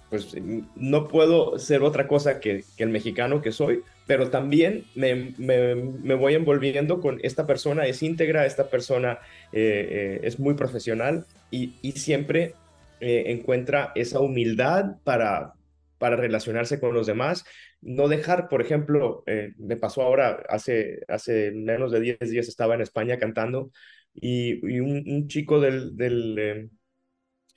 pues 0.08 0.36
no 0.74 1.06
puedo 1.06 1.58
ser 1.58 1.82
otra 1.82 2.08
cosa 2.08 2.40
que, 2.40 2.64
el 2.78 2.88
mexicano 2.88 3.42
que 3.42 3.52
soy, 3.52 3.82
pero 4.06 4.30
también 4.30 4.84
me, 4.94 5.34
me, 5.38 5.74
me, 5.76 6.14
voy 6.14 6.34
envolviendo 6.34 7.00
con 7.00 7.20
esta 7.22 7.46
persona, 7.46 7.86
es 7.86 8.02
íntegra, 8.02 8.44
esta 8.44 8.70
persona 8.70 9.18
eh, 9.52 10.20
es 10.24 10.40
muy 10.40 10.54
profesional 10.54 11.26
y, 11.50 11.74
y 11.80 11.92
siempre 11.92 12.54
eh, 13.00 13.24
encuentra 13.26 13.92
esa 13.94 14.20
humildad 14.20 14.96
para, 15.04 15.54
para 15.98 16.16
relacionarse 16.16 16.80
con 16.80 16.94
los 16.94 17.06
demás. 17.06 17.44
No 17.80 18.08
dejar, 18.08 18.48
por 18.48 18.62
ejemplo, 18.62 19.22
eh, 19.26 19.52
me 19.58 19.76
pasó 19.76 20.02
ahora, 20.02 20.42
hace, 20.48 21.00
hace 21.08 21.50
menos 21.52 21.92
de 21.92 22.00
10 22.00 22.18
días 22.20 22.48
estaba 22.48 22.74
en 22.74 22.80
España 22.80 23.18
cantando 23.18 23.70
y, 24.14 24.80
un, 24.80 25.28
chico 25.28 25.60
del, 25.60 25.94
eh, 25.98 26.68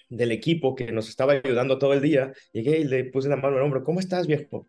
del, 0.09 0.31
equipo 0.31 0.75
que 0.75 0.91
nos 0.91 1.09
estaba 1.09 1.33
ayudando 1.33 1.79
todo 1.79 1.93
el 1.93 2.01
día, 2.01 2.33
llegué 2.51 2.79
y 2.79 2.83
le 2.83 3.05
puse 3.05 3.29
la 3.29 3.37
mano 3.37 3.57
al 3.57 3.63
hombro, 3.63 3.83
¿cómo 3.83 3.99
estás, 3.99 4.27
viejo? 4.27 4.67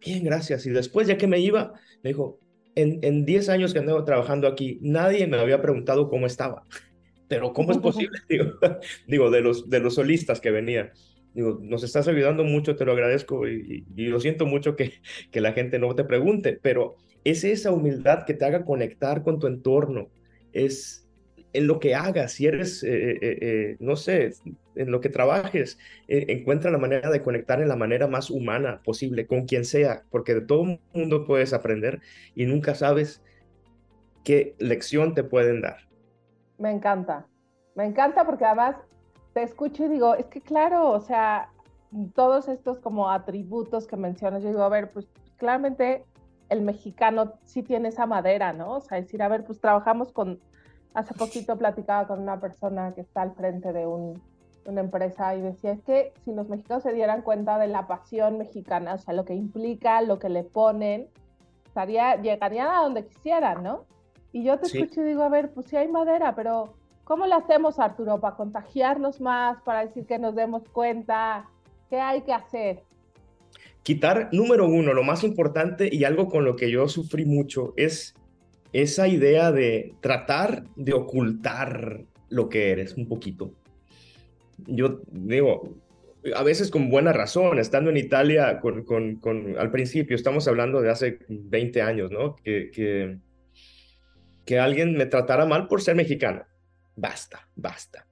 Bien, 0.00 0.24
gracias. 0.24 0.66
Y 0.66 0.70
después, 0.70 1.08
ya 1.08 1.16
que 1.16 1.26
me 1.26 1.40
iba, 1.40 1.72
me 2.02 2.10
dijo, 2.10 2.38
en, 2.74 2.98
en 3.02 3.24
10 3.24 3.48
años 3.48 3.72
que 3.72 3.80
ando 3.80 4.04
trabajando 4.04 4.46
aquí, 4.48 4.78
nadie 4.82 5.26
me 5.26 5.38
había 5.38 5.62
preguntado 5.62 6.08
cómo 6.08 6.26
estaba 6.26 6.64
pero 7.28 7.52
¿cómo 7.52 7.72
es 7.72 7.78
posible? 7.78 8.18
Digo, 9.06 9.30
de, 9.30 9.40
los, 9.40 9.68
de 9.68 9.80
los 9.80 9.94
solistas 9.94 10.40
que 10.40 10.50
venían. 10.50 10.90
Digo, 11.34 11.60
nos 11.62 11.84
estás 11.84 12.08
ayudando 12.08 12.42
mucho, 12.42 12.74
te 12.74 12.84
lo 12.84 12.92
agradezco 12.92 13.46
y, 13.46 13.84
lo 13.96 14.18
siento 14.18 14.46
mucho 14.46 14.76
que, 14.76 14.94
que 15.30 15.40
la 15.40 15.52
gente 15.52 15.78
no 15.78 15.94
te 15.94 16.04
pregunte, 16.04 16.58
pero 16.60 16.96
es 17.24 17.44
esa 17.44 17.70
humildad 17.70 18.24
que 18.26 18.34
te 18.34 18.44
haga 18.44 18.64
conectar 18.64 19.22
con 19.22 19.38
tu 19.38 19.46
entorno, 19.46 20.08
es 20.52 21.08
en 21.52 21.66
lo 21.66 21.80
que 21.80 21.94
hagas, 21.94 22.32
si 22.32 22.46
eres, 22.46 22.82
eh, 22.82 23.10
eh, 23.10 23.18
eh, 23.40 23.76
no 23.80 23.96
sé, 23.96 24.32
en 24.74 24.90
lo 24.90 25.00
que 25.00 25.08
trabajes, 25.08 25.78
encuentra 26.06 26.70
la 26.70 26.78
manera 26.78 27.10
de 27.10 27.22
conectar 27.22 27.60
en 27.60 27.68
la 27.68 27.76
manera 27.76 28.06
más 28.06 28.30
humana 28.30 28.80
posible, 28.84 29.26
con 29.26 29.46
quien 29.46 29.64
sea, 29.64 30.04
porque 30.10 30.34
de 30.34 30.42
todo 30.42 30.78
mundo 30.92 31.26
puedes 31.26 31.52
aprender 31.52 32.00
y 32.34 32.46
nunca 32.46 32.74
sabes 32.74 33.22
qué 34.24 34.54
lección 34.58 35.14
te 35.14 35.24
pueden 35.24 35.60
dar. 35.62 35.87
Me 36.58 36.70
encanta, 36.70 37.26
me 37.74 37.86
encanta 37.86 38.24
porque 38.26 38.44
además 38.44 38.76
te 39.32 39.42
escucho 39.42 39.84
y 39.84 39.88
digo, 39.88 40.14
es 40.14 40.26
que 40.26 40.40
claro, 40.40 40.90
o 40.90 41.00
sea, 41.00 41.50
todos 42.14 42.48
estos 42.48 42.80
como 42.80 43.10
atributos 43.10 43.86
que 43.86 43.96
mencionas, 43.96 44.42
yo 44.42 44.48
digo, 44.48 44.62
a 44.62 44.68
ver, 44.68 44.90
pues 44.90 45.06
claramente 45.36 46.04
el 46.48 46.62
mexicano 46.62 47.34
sí 47.44 47.62
tiene 47.62 47.88
esa 47.88 48.06
madera, 48.06 48.52
¿no? 48.52 48.76
O 48.76 48.80
sea, 48.80 49.00
decir, 49.00 49.22
a 49.22 49.28
ver, 49.28 49.44
pues 49.44 49.60
trabajamos 49.60 50.12
con, 50.12 50.40
hace 50.94 51.14
poquito 51.14 51.56
platicaba 51.56 52.06
con 52.06 52.20
una 52.20 52.40
persona 52.40 52.92
que 52.94 53.02
está 53.02 53.22
al 53.22 53.34
frente 53.34 53.72
de 53.72 53.86
un, 53.86 54.20
una 54.66 54.80
empresa 54.80 55.34
y 55.34 55.40
decía, 55.40 55.72
es 55.72 55.82
que 55.82 56.12
si 56.24 56.32
los 56.32 56.48
mexicanos 56.48 56.82
se 56.82 56.92
dieran 56.92 57.22
cuenta 57.22 57.58
de 57.58 57.68
la 57.68 57.86
pasión 57.86 58.38
mexicana, 58.38 58.94
o 58.94 58.98
sea, 58.98 59.14
lo 59.14 59.24
que 59.24 59.34
implica, 59.34 60.02
lo 60.02 60.18
que 60.18 60.28
le 60.28 60.44
ponen, 60.44 61.08
estaría, 61.66 62.16
llegarían 62.16 62.68
a 62.68 62.82
donde 62.82 63.06
quisieran, 63.06 63.62
¿no? 63.62 63.84
Y 64.32 64.44
yo 64.44 64.58
te 64.58 64.66
escucho 64.66 65.00
y 65.02 65.04
digo, 65.04 65.22
a 65.22 65.28
ver, 65.28 65.50
pues 65.52 65.66
sí 65.66 65.76
hay 65.76 65.88
madera, 65.88 66.34
pero 66.34 66.74
¿cómo 67.04 67.26
lo 67.26 67.36
hacemos, 67.36 67.78
Arturo, 67.78 68.20
para 68.20 68.36
contagiarnos 68.36 69.20
más, 69.20 69.60
para 69.62 69.86
decir 69.86 70.06
que 70.06 70.18
nos 70.18 70.34
demos 70.34 70.68
cuenta? 70.68 71.48
¿Qué 71.88 71.98
hay 71.98 72.22
que 72.22 72.32
hacer? 72.32 72.82
Quitar, 73.82 74.28
número 74.32 74.66
uno, 74.66 74.92
lo 74.92 75.02
más 75.02 75.24
importante 75.24 75.88
y 75.90 76.04
algo 76.04 76.28
con 76.28 76.44
lo 76.44 76.56
que 76.56 76.70
yo 76.70 76.88
sufrí 76.88 77.24
mucho 77.24 77.72
es 77.76 78.14
esa 78.72 79.08
idea 79.08 79.50
de 79.50 79.94
tratar 80.00 80.64
de 80.76 80.92
ocultar 80.92 82.02
lo 82.28 82.50
que 82.50 82.70
eres 82.70 82.96
un 82.98 83.08
poquito. 83.08 83.52
Yo 84.66 85.00
digo, 85.10 85.74
a 86.34 86.42
veces 86.42 86.70
con 86.70 86.90
buena 86.90 87.12
razón, 87.12 87.58
estando 87.58 87.90
en 87.90 87.96
Italia 87.96 88.60
con, 88.60 88.84
con, 88.84 89.16
con 89.16 89.56
al 89.56 89.70
principio, 89.70 90.16
estamos 90.16 90.46
hablando 90.48 90.82
de 90.82 90.90
hace 90.90 91.18
20 91.28 91.80
años, 91.80 92.10
¿no? 92.10 92.36
Que, 92.36 92.70
que 92.70 93.18
que 94.48 94.58
alguien 94.58 94.96
me 94.96 95.04
tratara 95.04 95.44
mal 95.44 95.68
por 95.68 95.82
ser 95.82 95.94
mexicano. 95.94 96.42
Basta, 96.96 97.46
basta. 97.54 98.06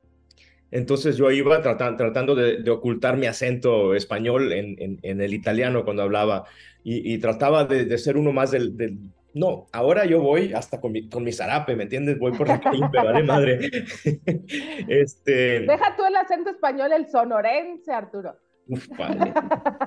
Entonces 0.70 1.16
yo 1.16 1.30
iba 1.30 1.62
tratando 1.62 2.34
de, 2.34 2.70
ocultar 2.70 3.16
mi 3.16 3.26
acento 3.26 3.94
español 3.94 4.52
en, 4.52 5.00
el 5.02 5.32
italiano 5.32 5.82
cuando 5.82 6.02
hablaba 6.02 6.44
y, 6.84 7.16
trataba 7.20 7.64
de, 7.64 7.96
ser 7.96 8.18
uno 8.18 8.32
más 8.32 8.50
del, 8.50 8.98
No, 9.32 9.68
ahora 9.72 10.04
yo 10.04 10.20
voy 10.20 10.52
hasta 10.52 10.78
con 10.78 10.92
mi, 10.92 11.08
con 11.08 11.24
mi 11.24 11.32
zarape, 11.32 11.74
¿me 11.74 11.84
entiendes? 11.84 12.18
Voy 12.18 12.32
por 12.32 12.48
la 12.48 12.60
calle, 12.60 12.82
madre. 13.22 13.70
este... 14.88 15.60
Deja 15.60 15.96
tú 15.96 16.04
el 16.04 16.16
acento 16.16 16.50
español, 16.50 16.92
el 16.92 17.08
sonorense, 17.08 17.94
Arturo. 17.94 18.36
Uf, 18.68 18.88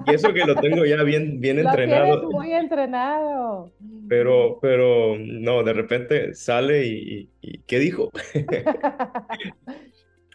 Y 0.08 0.13
eso 0.13 0.34
que 0.34 0.46
lo 0.46 0.56
tengo 0.56 0.86
ya 0.86 1.04
bien, 1.04 1.42
bien 1.42 1.62
lo 1.62 1.70
entrenado. 1.70 2.30
Muy 2.32 2.54
entrenado. 2.54 3.74
Pero, 4.08 4.60
pero 4.62 5.18
no, 5.20 5.63
de 5.63 5.74
repente 5.74 6.34
sale 6.34 6.86
y, 6.86 7.30
y 7.42 7.60
¿qué 7.60 7.80
dijo? 7.80 8.10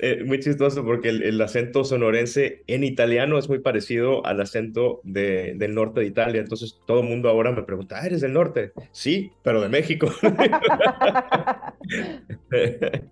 Eh, 0.00 0.24
muy 0.24 0.40
chistoso 0.40 0.84
porque 0.84 1.08
el, 1.08 1.40
acento 1.40 1.84
sonorense 1.84 2.64
en 2.66 2.82
italiano 2.82 3.38
es 3.38 3.48
muy 3.48 3.60
parecido 3.60 4.26
al 4.26 4.40
acento 4.40 5.00
de, 5.04 5.54
del 5.56 5.74
norte 5.74 6.00
de 6.00 6.06
Italia. 6.06 6.40
Entonces 6.40 6.80
todo 6.86 7.00
el 7.00 7.08
mundo 7.08 7.28
ahora 7.28 7.52
me 7.52 7.62
pregunta, 7.62 8.00
ah, 8.00 8.06
¿eres 8.06 8.20
del 8.20 8.32
norte? 8.32 8.72
Sí, 8.90 9.30
pero 9.42 9.60
de 9.60 9.68
México. 9.68 10.10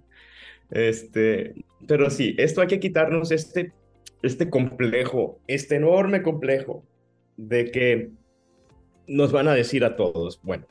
este, 0.70 1.54
pero 1.86 2.10
sí, 2.10 2.34
esto 2.36 2.60
hay 2.60 2.66
que 2.66 2.80
quitarnos 2.80 3.30
este, 3.30 3.72
este 4.22 4.50
complejo, 4.50 5.38
este 5.46 5.76
enorme 5.76 6.22
complejo 6.22 6.84
de 7.36 7.70
que 7.70 8.10
nos 9.06 9.32
van 9.32 9.48
a 9.48 9.54
decir 9.54 9.84
a 9.84 9.96
todos, 9.96 10.40
bueno, 10.42 10.66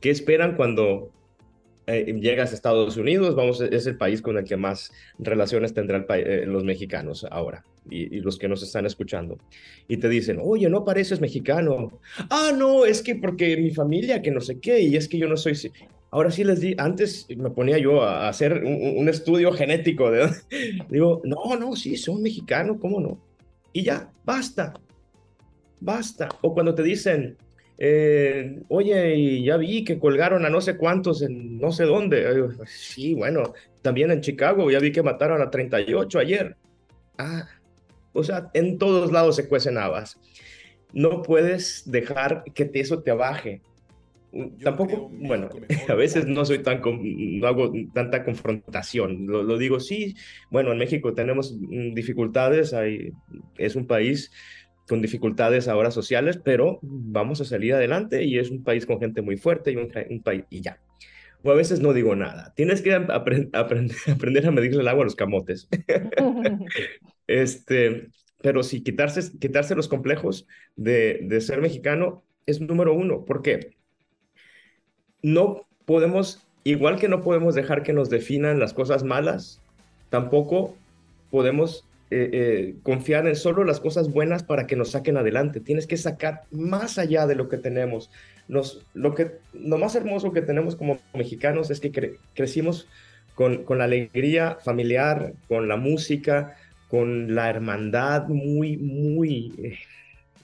¿qué 0.00 0.10
esperan 0.10 0.56
cuando 0.56 1.10
eh, 1.86 2.16
llegas 2.20 2.52
a 2.52 2.54
Estados 2.54 2.96
Unidos, 2.96 3.34
vamos, 3.34 3.60
es 3.60 3.86
el 3.86 3.96
país 3.96 4.22
con 4.22 4.38
el 4.38 4.44
que 4.44 4.56
más 4.56 4.92
relaciones 5.18 5.74
tendrán 5.74 6.06
eh, 6.10 6.44
los 6.46 6.62
mexicanos 6.62 7.26
ahora 7.28 7.64
y, 7.90 8.20
los 8.20 8.38
que 8.38 8.48
nos 8.48 8.62
están 8.62 8.86
escuchando. 8.86 9.38
Y 9.88 9.96
te 9.96 10.08
dicen, 10.08 10.38
oye, 10.40 10.68
no 10.70 10.84
pareces 10.84 11.20
mexicano. 11.20 11.98
Ah, 12.30 12.52
no, 12.56 12.84
es 12.84 13.02
que 13.02 13.16
porque 13.16 13.56
mi 13.56 13.72
familia, 13.72 14.22
que 14.22 14.30
no 14.30 14.40
sé 14.40 14.60
qué, 14.60 14.80
y 14.80 14.96
es 14.96 15.08
que 15.08 15.18
yo 15.18 15.28
no 15.28 15.36
soy... 15.36 15.54
Ahora 16.12 16.30
sí 16.30 16.44
les 16.44 16.60
di, 16.60 16.74
antes 16.76 17.26
me 17.34 17.48
ponía 17.48 17.78
yo 17.78 18.02
a 18.02 18.28
hacer 18.28 18.64
un, 18.64 19.08
estudio 19.08 19.50
genético. 19.50 20.10
De, 20.10 20.28
digo, 20.90 21.22
no, 21.24 21.56
no, 21.58 21.74
sí, 21.74 21.96
son 21.96 22.22
mexicano, 22.22 22.78
¿cómo 22.78 23.00
no? 23.00 23.18
Y 23.72 23.82
ya, 23.82 24.12
basta, 24.22 24.74
basta. 25.80 26.28
O 26.42 26.52
cuando 26.52 26.74
te 26.74 26.82
dicen, 26.82 27.38
eh, 27.78 28.60
oye, 28.68 29.42
ya 29.42 29.56
vi 29.56 29.84
que 29.84 29.98
colgaron 29.98 30.44
a 30.44 30.50
no 30.50 30.60
sé 30.60 30.76
cuántos 30.76 31.22
en 31.22 31.58
no 31.58 31.72
sé 31.72 31.84
dónde. 31.84 32.46
Sí, 32.66 33.14
bueno, 33.14 33.54
también 33.80 34.10
en 34.10 34.20
Chicago 34.20 34.70
ya 34.70 34.80
vi 34.80 34.92
que 34.92 35.02
mataron 35.02 35.40
a 35.40 35.50
38 35.50 36.18
ayer. 36.18 36.56
Ah, 37.16 37.48
o 38.12 38.22
sea, 38.22 38.50
en 38.52 38.76
todos 38.76 39.12
lados 39.12 39.36
se 39.36 39.48
cuecen 39.48 39.78
habas. 39.78 40.20
No 40.92 41.22
puedes 41.22 41.90
dejar 41.90 42.44
que 42.52 42.70
eso 42.74 43.02
te 43.02 43.12
baje. 43.12 43.62
Tampoco, 44.62 45.10
bueno, 45.12 45.50
a 45.88 45.94
veces 45.94 46.26
no 46.26 46.44
soy 46.44 46.60
tan, 46.60 46.80
no 46.82 47.46
hago 47.46 47.72
tanta 47.92 48.24
confrontación. 48.24 49.26
Lo, 49.26 49.42
lo 49.42 49.58
digo, 49.58 49.78
sí, 49.78 50.14
bueno, 50.50 50.72
en 50.72 50.78
México 50.78 51.12
tenemos 51.12 51.54
mm, 51.58 51.92
dificultades, 51.92 52.72
hay, 52.72 53.12
es 53.58 53.76
un 53.76 53.86
país 53.86 54.30
con 54.88 55.02
dificultades 55.02 55.68
ahora 55.68 55.90
sociales, 55.90 56.40
pero 56.42 56.78
vamos 56.82 57.40
a 57.40 57.44
salir 57.44 57.74
adelante 57.74 58.24
y 58.24 58.38
es 58.38 58.50
un 58.50 58.64
país 58.64 58.86
con 58.86 59.00
gente 59.00 59.22
muy 59.22 59.36
fuerte 59.36 59.72
y 59.72 59.76
un, 59.76 60.22
país 60.22 60.44
y 60.50 60.60
ya. 60.60 60.80
O 61.42 61.50
a 61.50 61.54
veces 61.54 61.80
no 61.80 61.92
digo 61.92 62.16
nada. 62.16 62.52
Tienes 62.56 62.82
que 62.82 62.94
aprender 62.94 64.46
a 64.46 64.50
medirle 64.50 64.80
el 64.80 64.88
agua 64.88 65.02
a 65.02 65.04
los 65.04 65.16
camotes. 65.16 65.68
este, 67.26 68.08
pero 68.40 68.62
sí, 68.62 68.82
quitarse, 68.82 69.38
quitarse 69.38 69.74
los 69.74 69.88
complejos 69.88 70.46
de, 70.76 71.20
de 71.22 71.40
ser 71.40 71.60
mexicano 71.60 72.24
es 72.46 72.60
número 72.60 72.94
uno. 72.94 73.24
¿Por 73.24 73.42
qué? 73.42 73.81
No 75.22 75.64
podemos, 75.84 76.42
igual 76.64 76.98
que 76.98 77.08
no 77.08 77.22
podemos 77.22 77.54
dejar 77.54 77.82
que 77.82 77.92
nos 77.92 78.10
definan 78.10 78.58
las 78.58 78.72
cosas 78.72 79.04
malas, 79.04 79.60
tampoco 80.10 80.74
podemos 81.30 81.84
eh, 82.10 82.28
eh, 82.32 82.74
confiar 82.82 83.26
en 83.26 83.36
solo 83.36 83.64
las 83.64 83.80
cosas 83.80 84.12
buenas 84.12 84.42
para 84.42 84.66
que 84.66 84.76
nos 84.76 84.90
saquen 84.90 85.16
adelante. 85.16 85.60
Tienes 85.60 85.86
que 85.86 85.96
sacar 85.96 86.42
más 86.50 86.98
allá 86.98 87.26
de 87.26 87.34
lo 87.34 87.48
que 87.48 87.56
tenemos. 87.56 88.10
Nos, 88.48 88.84
lo, 88.92 89.14
que, 89.14 89.38
lo 89.54 89.78
más 89.78 89.94
hermoso 89.94 90.32
que 90.32 90.42
tenemos 90.42 90.76
como 90.76 90.98
mexicanos 91.14 91.70
es 91.70 91.80
que 91.80 92.16
crecimos 92.34 92.86
con, 93.34 93.64
con, 93.64 93.78
la 93.78 93.84
alegría 93.84 94.58
familiar, 94.62 95.32
con 95.48 95.68
la 95.68 95.76
música, 95.76 96.54
con 96.90 97.34
la 97.34 97.48
hermandad 97.48 98.28
muy, 98.28 98.76
muy, 98.76 99.54
eh, 99.56 99.78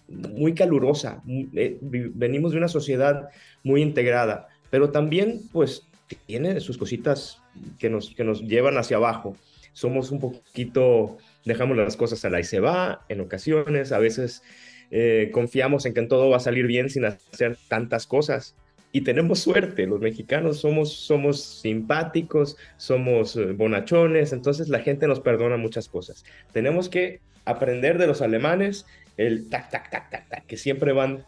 muy 0.08 0.54
calurosa. 0.54 1.22
venimos 1.26 2.52
de 2.52 2.58
una 2.58 2.68
sociedad 2.68 3.28
muy 3.62 3.82
integrada, 3.82 4.48
pero 4.70 4.90
también 4.90 5.42
pues 5.52 5.86
tiene 6.26 6.60
sus 6.60 6.78
cositas 6.78 7.42
que 7.78 7.90
nos, 7.90 8.14
que 8.14 8.24
nos 8.24 8.42
llevan 8.42 8.78
hacia 8.78 8.96
abajo. 8.96 9.36
Somos 9.72 10.10
un 10.10 10.20
poquito 10.20 11.18
dejamos 11.48 11.76
las 11.76 11.96
cosas 11.96 12.24
a 12.24 12.30
la 12.30 12.40
y 12.40 12.44
se 12.44 12.60
va 12.60 13.04
en 13.08 13.20
ocasiones, 13.20 13.90
a 13.92 13.98
veces 13.98 14.42
eh, 14.90 15.30
confiamos 15.32 15.86
en 15.86 15.94
que 15.94 16.02
todo 16.02 16.30
va 16.30 16.36
a 16.36 16.40
salir 16.40 16.66
bien 16.66 16.90
sin 16.90 17.04
hacer 17.04 17.58
tantas 17.68 18.06
cosas. 18.06 18.54
Y 18.90 19.02
tenemos 19.02 19.40
suerte, 19.40 19.86
los 19.86 20.00
mexicanos 20.00 20.60
somos, 20.60 20.94
somos 20.94 21.42
simpáticos, 21.42 22.56
somos 22.78 23.36
eh, 23.36 23.52
bonachones, 23.52 24.32
entonces 24.32 24.68
la 24.68 24.80
gente 24.80 25.06
nos 25.06 25.20
perdona 25.20 25.56
muchas 25.56 25.88
cosas. 25.88 26.24
Tenemos 26.52 26.88
que 26.88 27.20
aprender 27.44 27.98
de 27.98 28.06
los 28.06 28.22
alemanes 28.22 28.86
el 29.16 29.48
tac, 29.50 29.70
tac, 29.70 29.90
tac, 29.90 30.10
tac, 30.10 30.46
que 30.46 30.56
siempre 30.56 30.92
van 30.92 31.24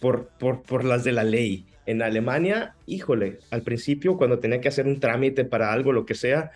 por, 0.00 0.28
por, 0.38 0.62
por 0.62 0.84
las 0.84 1.04
de 1.04 1.12
la 1.12 1.24
ley. 1.24 1.66
En 1.86 2.02
Alemania, 2.02 2.74
híjole, 2.86 3.38
al 3.50 3.62
principio 3.62 4.16
cuando 4.16 4.38
tenía 4.38 4.60
que 4.60 4.68
hacer 4.68 4.86
un 4.86 5.00
trámite 5.00 5.44
para 5.44 5.72
algo, 5.72 5.92
lo 5.92 6.06
que 6.06 6.14
sea, 6.14 6.50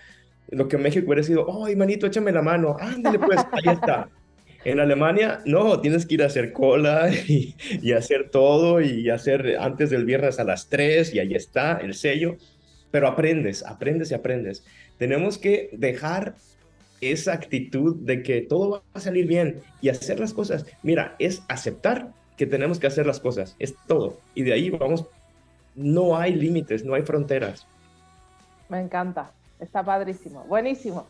lo 0.51 0.69
que 0.69 0.77
en 0.77 0.83
México 0.83 1.07
hubiera 1.07 1.23
sido, 1.23 1.65
ay, 1.65 1.77
manito, 1.77 2.07
échame 2.07 2.33
la 2.33 2.43
mano, 2.43 2.77
ándale 2.81 3.19
pues, 3.19 3.39
ahí 3.53 3.75
está. 3.75 4.09
En 4.65 4.81
Alemania, 4.81 5.41
no, 5.45 5.81
tienes 5.81 6.07
que 6.07 6.15
ir 6.15 6.23
a 6.23 6.27
hacer 6.27 6.53
cola 6.53 7.11
y, 7.29 7.55
y, 7.83 7.93
hacer 7.93 8.31
todo 8.31 8.81
y 8.81 9.09
hacer 9.11 9.57
antes 9.61 9.91
del 9.91 10.05
viernes 10.05 10.41
a 10.41 10.45
las 10.45 10.69
3 10.69 11.15
y 11.15 11.19
ahí 11.21 11.35
está 11.35 11.79
el 11.79 11.95
sello, 11.95 12.37
pero 12.91 13.09
aprendes, 13.09 13.65
aprendes 13.65 14.11
y 14.11 14.15
aprendes. 14.15 14.65
Tenemos 14.97 15.39
que 15.39 15.71
dejar 15.73 16.35
esa 17.01 17.33
actitud 17.33 17.97
de 17.97 18.23
que 18.23 18.41
todo 18.41 18.71
va 18.71 18.83
a 18.95 19.01
salir 19.01 19.27
bien 19.27 19.61
y 19.81 19.89
hacer 19.89 20.19
las 20.19 20.35
cosas. 20.35 20.67
Mira, 20.83 21.15
es 21.19 21.43
aceptar 21.49 22.13
que 22.37 22.47
tenemos 22.47 22.79
que 22.79 22.87
hacer 22.87 23.07
las 23.07 23.21
cosas, 23.21 23.57
es 23.59 23.75
todo. 23.87 24.19
Y 24.35 24.43
de 24.43 24.53
ahí 24.53 24.71
vamos, 24.71 25.07
no 25.79 26.17
hay 26.17 26.35
límites, 26.35 26.85
no 26.85 26.95
hay 26.95 27.03
fronteras. 27.03 27.67
Me 28.69 28.81
encanta. 28.81 29.31
Está 29.61 29.83
padrísimo, 29.83 30.45
buenísimo. 30.45 31.07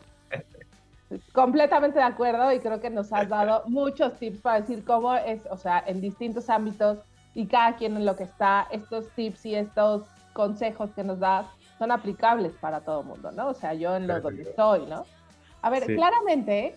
Completamente 1.33 1.97
de 1.97 2.05
acuerdo 2.05 2.51
y 2.53 2.59
creo 2.59 2.79
que 2.79 2.89
nos 2.89 3.11
has 3.11 3.27
dado 3.27 3.63
muchos 3.67 4.17
tips 4.17 4.41
para 4.41 4.61
decir 4.61 4.83
cómo 4.85 5.13
es, 5.15 5.41
o 5.49 5.57
sea, 5.57 5.83
en 5.87 6.01
distintos 6.01 6.49
ámbitos 6.49 6.99
y 7.33 7.47
cada 7.47 7.75
quien 7.75 7.95
en 7.97 8.05
lo 8.05 8.15
que 8.15 8.23
está, 8.23 8.67
estos 8.71 9.07
tips 9.15 9.45
y 9.47 9.55
estos 9.55 10.03
consejos 10.33 10.91
que 10.91 11.03
nos 11.03 11.19
das 11.19 11.47
son 11.79 11.91
aplicables 11.91 12.53
para 12.53 12.81
todo 12.81 13.01
el 13.01 13.07
mundo, 13.07 13.31
¿no? 13.31 13.49
O 13.49 13.53
sea, 13.53 13.73
yo 13.73 13.95
en 13.95 14.07
lo 14.07 14.19
donde 14.21 14.43
estoy, 14.43 14.85
¿no? 14.85 15.05
A 15.61 15.69
ver, 15.69 15.85
claramente, 15.85 16.75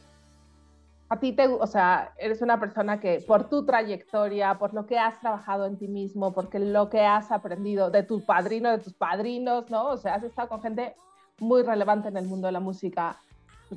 a 1.12 1.20
ti 1.20 1.35
te, 1.35 1.46
o 1.46 1.66
sea, 1.66 2.14
eres 2.16 2.40
una 2.40 2.59
persona 2.59 2.98
que 2.98 3.22
por 3.27 3.51
tu 3.51 3.66
trayectoria, 3.66 4.59
por 4.59 4.72
lo 4.72 4.87
que 4.87 4.98
has 4.98 5.20
trabajado 5.20 5.66
en 5.66 5.77
ti 5.77 5.87
mismo, 5.87 6.33
porque 6.33 6.59
lo 6.59 6.88
que 6.88 7.03
has 7.05 7.31
aprendido 7.31 7.90
de 7.90 8.03
tu 8.03 8.25
padrino, 8.25 8.70
de 8.70 8.79
tus 8.79 8.94
padrinos, 8.94 9.68
¿no? 9.68 9.88
O 9.88 9.98
sea, 9.98 10.14
has 10.14 10.22
estado 10.22 10.48
con 10.48 10.62
gente 10.62 10.96
muy 11.38 11.64
relevante 11.64 12.09
en 12.09 12.16
el 12.16 12.25
mundo 12.25 12.46
de 12.46 12.53
la 12.53 12.61
música, 12.61 13.18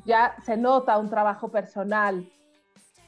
ya 0.05 0.33
se 0.45 0.55
nota 0.55 0.97
un 0.97 1.09
trabajo 1.09 1.49
personal 1.49 2.25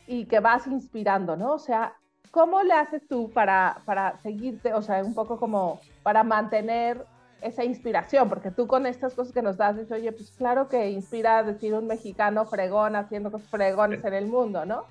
y 0.07 0.25
que 0.25 0.41
vas 0.41 0.67
inspirando, 0.67 1.37
¿no? 1.37 1.53
O 1.53 1.59
sea, 1.59 1.93
¿cómo 2.29 2.61
le 2.63 2.73
haces 2.73 3.07
tú 3.07 3.31
para, 3.31 3.77
para 3.85 4.17
seguirte, 4.17 4.73
o 4.73 4.81
sea, 4.81 5.05
un 5.05 5.13
poco 5.13 5.39
como 5.39 5.79
para 6.03 6.25
mantener 6.25 7.05
esa 7.41 7.63
inspiración? 7.63 8.29
Porque 8.29 8.51
tú 8.51 8.67
con 8.67 8.85
estas 8.85 9.13
cosas 9.13 9.33
que 9.33 9.41
nos 9.41 9.57
das, 9.57 9.77
dices, 9.77 9.91
oye, 9.91 10.11
pues 10.11 10.31
claro 10.31 10.67
que 10.67 10.89
inspira 10.89 11.39
a 11.39 11.43
decir 11.43 11.73
un 11.73 11.87
mexicano 11.87 12.45
fregón 12.45 12.95
haciendo 12.95 13.31
cosas 13.31 13.47
fregones 13.49 14.03
en 14.03 14.13
el 14.13 14.27
mundo, 14.27 14.65
¿no? 14.65 14.85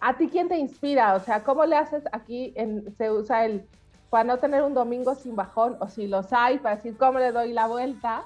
¿A 0.00 0.16
ti 0.16 0.28
quién 0.28 0.48
te 0.48 0.56
inspira? 0.56 1.14
O 1.14 1.20
sea, 1.20 1.42
¿cómo 1.42 1.64
le 1.66 1.76
haces 1.76 2.04
aquí? 2.12 2.52
En, 2.56 2.94
se 2.96 3.10
usa 3.10 3.44
el 3.44 3.64
para 4.10 4.24
no 4.24 4.38
tener 4.38 4.62
un 4.62 4.74
domingo 4.74 5.14
sin 5.14 5.36
bajón, 5.36 5.76
o 5.80 5.88
si 5.88 6.06
los 6.06 6.32
hay, 6.32 6.58
para 6.58 6.76
decir 6.76 6.96
cómo 6.96 7.18
le 7.18 7.30
doy 7.30 7.52
la 7.52 7.66
vuelta, 7.66 8.24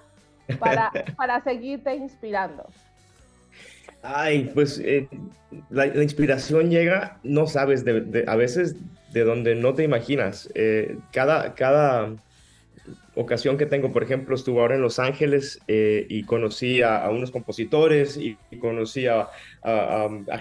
para, 0.59 0.93
para 1.17 1.43
seguirte 1.43 1.95
inspirando. 1.95 2.67
Ay, 4.03 4.51
pues 4.53 4.81
eh, 4.81 5.09
la, 5.71 5.87
inspiración 5.87 6.71
llega, 6.71 7.19
no 7.23 7.47
sabes, 7.47 7.85
de, 7.85 8.25
a 8.27 8.37
veces 8.37 8.77
de 9.13 9.25
donde 9.25 9.55
no 9.55 9.75
te 9.75 9.85
imaginas. 9.85 10.51
Eh, 10.55 10.99
cada, 11.13 11.55
cada, 11.55 12.11
ocasión 13.15 13.59
que 13.59 13.67
tengo, 13.67 13.93
por 13.93 14.03
ejemplo, 14.03 14.35
estuve 14.35 14.61
ahora 14.61 14.75
en 14.75 14.83
Los 14.83 14.99
Ángeles 14.99 15.61
eh, 15.69 16.07
y 16.09 16.25
conocí 16.25 16.83
a, 16.83 17.09
unos 17.11 17.31
compositores 17.31 18.17
y, 18.17 18.37
conocí 18.61 19.07
a, 19.07 19.29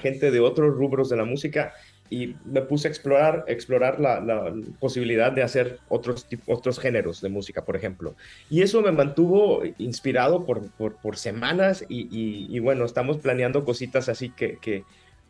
gente 0.02 0.32
de 0.32 0.40
otros 0.40 0.76
rubros 0.76 1.10
de 1.10 1.18
la 1.18 1.26
música 1.26 1.74
y 2.10 2.36
me 2.44 2.62
puse 2.62 2.88
a 2.88 2.92
explorar, 2.92 3.46
explorar 3.48 4.00
la, 4.00 4.54
posibilidad 4.80 5.32
de 5.32 5.44
hacer 5.44 5.80
otros, 5.88 6.28
otros 6.46 6.80
géneros 6.80 7.22
de 7.22 7.30
música, 7.30 7.64
por 7.64 7.76
ejemplo. 7.76 8.16
Y 8.50 8.62
eso 8.62 8.82
me 8.82 8.92
mantuvo 8.92 9.64
inspirado 9.78 10.46
por, 10.46 11.18
semanas 11.18 11.86
y, 11.88 12.08
y, 12.50 12.60
bueno, 12.60 12.86
estamos 12.86 13.18
planeando 13.18 13.64
cositas 13.64 14.10
así 14.10 14.30
que 14.30 14.84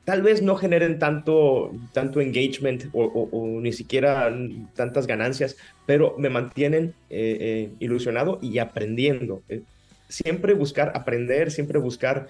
tal 0.05 0.21
vez 0.21 0.41
no 0.41 0.55
generen 0.55 0.99
tanto, 0.99 1.71
tanto 1.93 2.21
engagement 2.21 2.85
o, 2.93 3.59
ni 3.61 3.71
siquiera 3.71 4.33
tantas 4.75 5.07
ganancias, 5.07 5.57
pero 5.85 6.15
me 6.17 6.29
mantienen 6.29 6.93
eh, 7.09 7.37
eh, 7.39 7.69
ilusionado 7.79 8.39
y 8.41 8.57
aprendiendo. 8.59 9.43
Eh, 9.49 9.61
siempre 10.09 10.53
buscar 10.53 10.91
aprender, 10.95 11.51
siempre 11.51 11.79
buscar 11.79 12.27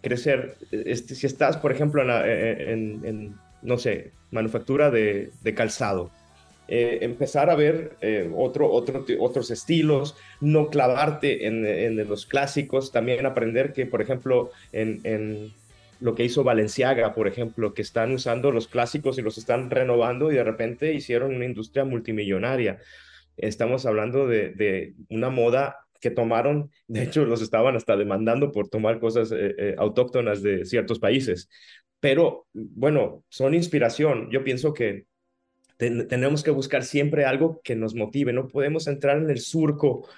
crecer. 0.00 0.56
Este, 0.70 1.14
si 1.14 1.26
estás, 1.26 1.56
por 1.56 1.72
ejemplo, 1.72 2.02
en, 2.24 3.34
no 3.62 3.78
sé, 3.78 4.12
manufactura 4.30 4.90
de, 4.90 5.30
calzado, 5.56 6.10
empezar 6.68 7.50
a 7.50 7.56
ver 7.56 7.96
otro, 8.36 8.70
otro, 8.70 9.04
otros 9.18 9.50
estilos, 9.50 10.16
no 10.40 10.68
clavarte 10.68 11.46
en, 11.46 11.66
en, 11.66 11.96
los 12.08 12.26
clásicos, 12.26 12.92
también 12.92 13.26
aprender 13.26 13.72
que, 13.72 13.86
por 13.86 14.00
ejemplo, 14.00 14.50
en 14.72 15.52
lo 16.00 16.14
que 16.14 16.24
hizo 16.24 16.44
Valenciaga, 16.44 17.14
por 17.14 17.28
ejemplo, 17.28 17.74
que 17.74 17.82
están 17.82 18.12
usando 18.12 18.50
los 18.50 18.68
clásicos 18.68 19.18
y 19.18 19.22
los 19.22 19.38
están 19.38 19.70
renovando 19.70 20.30
y 20.30 20.36
de 20.36 20.44
repente 20.44 20.94
hicieron 20.94 21.34
una 21.34 21.44
industria 21.44 21.84
multimillonaria. 21.84 22.78
Estamos 23.36 23.86
hablando 23.86 24.26
de, 24.26 24.94
una 25.08 25.30
moda 25.30 25.76
que 26.00 26.10
tomaron, 26.10 26.70
de 26.86 27.02
hecho 27.02 27.24
los 27.24 27.42
estaban 27.42 27.74
hasta 27.74 27.96
demandando 27.96 28.52
por 28.52 28.68
tomar 28.68 29.00
cosas 29.00 29.32
eh, 29.32 29.54
eh, 29.58 29.74
autóctonas 29.78 30.42
de 30.42 30.64
ciertos 30.64 31.00
países. 31.00 31.48
Pero 32.00 32.46
bueno, 32.52 33.24
son 33.28 33.54
inspiración. 33.54 34.30
Yo 34.30 34.44
pienso 34.44 34.72
que 34.72 35.06
tenemos 35.76 36.42
que 36.42 36.50
buscar 36.50 36.84
siempre 36.84 37.24
algo 37.24 37.60
que 37.62 37.76
nos 37.76 37.94
motive. 37.94 38.32
No 38.32 38.48
podemos 38.48 38.86
entrar 38.86 39.18
en 39.18 39.30
el 39.30 39.38
surco 39.38 40.08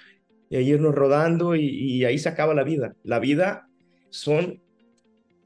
e 0.49 0.61
irnos 0.61 0.93
rodando 0.93 1.55
y, 1.55 1.67
y 1.67 2.05
ahí 2.05 2.17
se 2.19 2.29
acaba 2.29 2.53
la 2.53 2.63
vida. 2.63 2.95
La 3.03 3.19
vida 3.19 3.67
son 4.09 4.61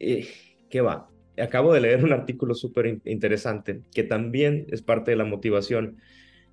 eh, 0.05 0.27
¿qué 0.69 0.81
va? 0.81 1.09
Acabo 1.37 1.73
de 1.73 1.81
leer 1.81 2.03
un 2.03 2.13
artículo 2.13 2.53
súper 2.53 2.99
interesante 3.05 3.81
que 3.93 4.03
también 4.03 4.67
es 4.69 4.81
parte 4.81 5.11
de 5.11 5.17
la 5.17 5.25
motivación 5.25 5.97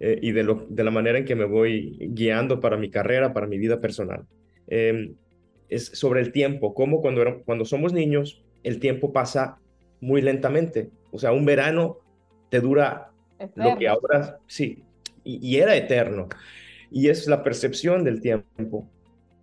eh, 0.00 0.18
y 0.20 0.32
de, 0.32 0.42
lo, 0.42 0.66
de 0.68 0.82
la 0.82 0.90
manera 0.90 1.18
en 1.18 1.24
que 1.24 1.36
me 1.36 1.44
voy 1.44 1.96
guiando 2.00 2.58
para 2.60 2.76
mi 2.76 2.90
carrera, 2.90 3.32
para 3.32 3.46
mi 3.46 3.58
vida 3.58 3.80
personal. 3.80 4.24
Em, 4.66 5.14
es 5.68 5.86
sobre 5.86 6.20
el 6.20 6.32
tiempo, 6.32 6.74
cómo 6.74 7.00
cuando, 7.00 7.42
cuando 7.44 7.64
somos 7.64 7.92
niños 7.92 8.42
el 8.62 8.80
tiempo 8.80 9.12
pasa 9.12 9.58
muy 10.00 10.22
lentamente. 10.22 10.90
O 11.10 11.18
sea, 11.18 11.32
un 11.32 11.44
verano 11.44 11.98
te 12.48 12.60
dura 12.60 13.10
lo 13.54 13.78
que 13.78 13.88
ahora, 13.88 14.38
sí, 14.46 14.82
y, 15.24 15.46
y 15.46 15.58
era 15.58 15.76
eterno. 15.76 16.28
Y 16.90 17.08
es 17.08 17.26
la 17.26 17.42
percepción 17.42 18.04
del 18.04 18.20
tiempo. 18.20 18.88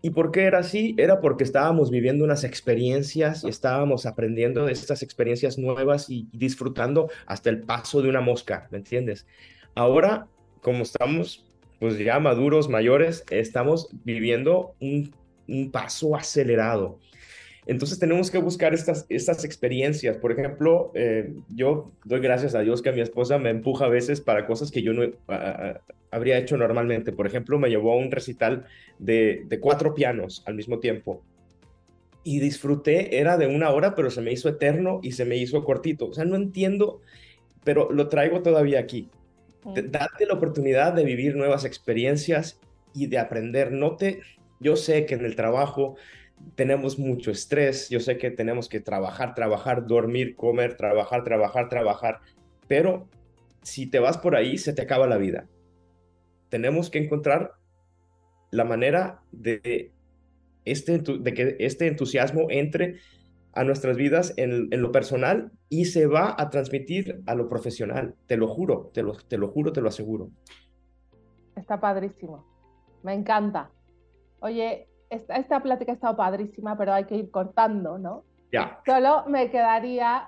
¿Y 0.02 0.12
por 0.12 0.32
qué 0.32 0.44
era 0.44 0.60
así? 0.60 0.96
Era 0.98 1.20
porque 1.20 1.44
estábamos 1.44 1.92
viviendo 1.92 2.24
unas 2.24 2.44
experiencias 2.44 3.44
y 3.44 3.50
estábamos 3.50 4.06
aprendiendo 4.06 4.66
de 4.66 4.72
estas 4.72 5.04
experiencias 5.04 5.58
nuevas 5.58 6.10
y 6.10 6.28
disfrutando 6.32 7.10
hasta 7.26 7.50
el 7.50 7.62
paso 7.62 8.02
de 8.02 8.10
una 8.10 8.22
mosca, 8.22 8.68
¿me 8.72 8.78
entiendes? 8.78 9.28
Ahora, 9.76 10.28
como 10.62 10.84
estamos 10.84 11.46
pues 11.80 11.98
ya 11.98 12.20
maduros, 12.20 12.70
mayores, 12.70 13.24
estamos 13.30 13.90
viviendo 14.04 14.76
un, 14.82 15.14
paso 15.72 16.16
acelerado. 16.16 17.00
Entonces 17.69 17.99
tenemos 17.99 18.32
que 18.32 18.39
buscar 18.39 18.73
estas, 18.73 19.05
estas 19.10 19.45
experiencias. 19.45 20.17
Por 20.17 20.32
ejemplo, 20.32 20.91
eh, 20.95 21.36
yo 21.49 21.91
doy 22.03 22.19
gracias 22.19 22.55
a 22.55 22.62
Dios 22.62 22.82
que 22.82 22.91
mi 22.91 23.01
esposa 23.01 23.38
me 23.38 23.51
empuja 23.51 23.86
a 23.86 23.89
veces 23.89 24.21
para 24.21 24.47
cosas 24.47 24.71
que 24.71 24.82
yo 24.82 24.91
no 24.91 25.03
habría 26.10 26.39
hecho 26.39 26.58
normalmente. 26.58 27.12
Por 27.12 27.27
ejemplo, 27.27 27.60
me 27.60 27.69
llevó 27.69 27.93
a 27.93 27.97
un 27.97 28.10
recital 28.10 28.65
de, 28.97 29.45
cuatro 29.62 29.93
pianos 29.93 30.41
al 30.47 30.55
mismo 30.55 30.79
tiempo. 30.79 31.21
Y 32.23 32.39
disfruté, 32.39 33.19
era 33.19 33.38
de 33.38 33.45
una 33.45 33.69
hora, 33.69 33.93
pero 33.93 34.10
se 34.10 34.21
me 34.21 34.32
hizo 34.32 34.49
eterno 34.49 34.99
y 35.03 35.12
se 35.12 35.25
me 35.25 35.38
hizo 35.38 35.63
cortito. 35.63 36.08
O 36.08 36.13
sea, 36.15 36.25
no 36.25 36.38
entiendo, 36.38 37.01
pero 37.63 37.91
lo 37.91 38.08
traigo 38.08 38.41
todavía 38.41 38.79
aquí. 38.79 39.10
Date 39.63 40.25
la 40.25 40.34
oportunidad 40.34 40.93
de 40.93 41.03
vivir 41.03 41.36
nuevas 41.36 41.65
experiencias 41.65 42.60
y 42.95 43.05
de 43.05 43.19
aprender. 43.19 43.71
No 43.71 43.95
te, 43.95 44.21
yo 44.60 44.75
sé 44.75 45.05
que 45.05 45.13
en 45.13 45.23
el 45.23 45.36
trabajo 45.36 45.97
tenemos 46.56 46.99
mucho 46.99 47.32
estrés, 47.32 47.89
yo 47.89 47.99
sé 47.99 48.17
que 48.17 48.32
tenemos 48.32 48.69
que 48.69 48.80
trabajar, 48.80 49.36
trabajar, 49.36 49.88
dormir, 49.88 50.36
comer, 50.36 50.78
trabajar, 50.78 51.23
trabajar, 51.23 51.69
trabajar, 51.69 52.19
pero 52.67 53.08
si 53.62 53.88
te 53.88 53.99
vas 53.99 54.17
por 54.17 54.36
ahí, 54.36 54.58
se 54.58 54.73
te 54.73 54.82
acaba 54.82 55.08
la 55.08 55.17
vida 55.17 55.47
tenemos 56.49 56.89
que 56.89 56.99
encontrar 56.99 57.54
la 58.52 58.65
manera 58.65 59.21
de, 59.32 59.91
este, 60.65 60.97
de 60.97 61.34
que 61.34 61.56
este 61.60 61.88
entusiasmo 61.88 62.47
entre 62.49 62.97
a 63.54 63.63
nuestras 63.63 63.97
vidas 63.97 64.34
en, 64.38 64.69
lo 64.69 64.91
personal 64.91 65.52
y 65.69 65.86
se 65.86 66.08
va 66.08 66.36
a 66.38 66.49
transmitir 66.49 67.21
a 67.25 67.36
lo 67.36 67.47
profesional. 67.47 68.15
Te 68.28 68.38
lo 68.38 68.47
juro, 68.47 68.91
te 68.93 69.04
lo, 69.04 69.13
te 69.13 69.38
lo 69.38 69.49
juro, 69.49 69.71
te 69.71 69.82
lo 69.82 69.89
aseguro. 69.89 70.30
Está 71.56 71.80
padrísimo. 71.80 72.45
Me 73.04 73.13
encanta. 73.13 73.71
Oye, 74.39 74.88
esta, 75.10 75.36
esta 75.36 75.62
plática 75.62 75.91
ha 75.91 75.95
estado 75.95 76.15
padrísima, 76.15 76.78
pero 76.78 76.93
hay 76.93 77.06
que 77.06 77.15
ir 77.15 77.32
cortando, 77.32 77.98
¿no? 77.98 78.24
Ya. 78.52 78.80
Solo 78.86 79.26
me 79.28 79.50
quedaría 79.50 80.28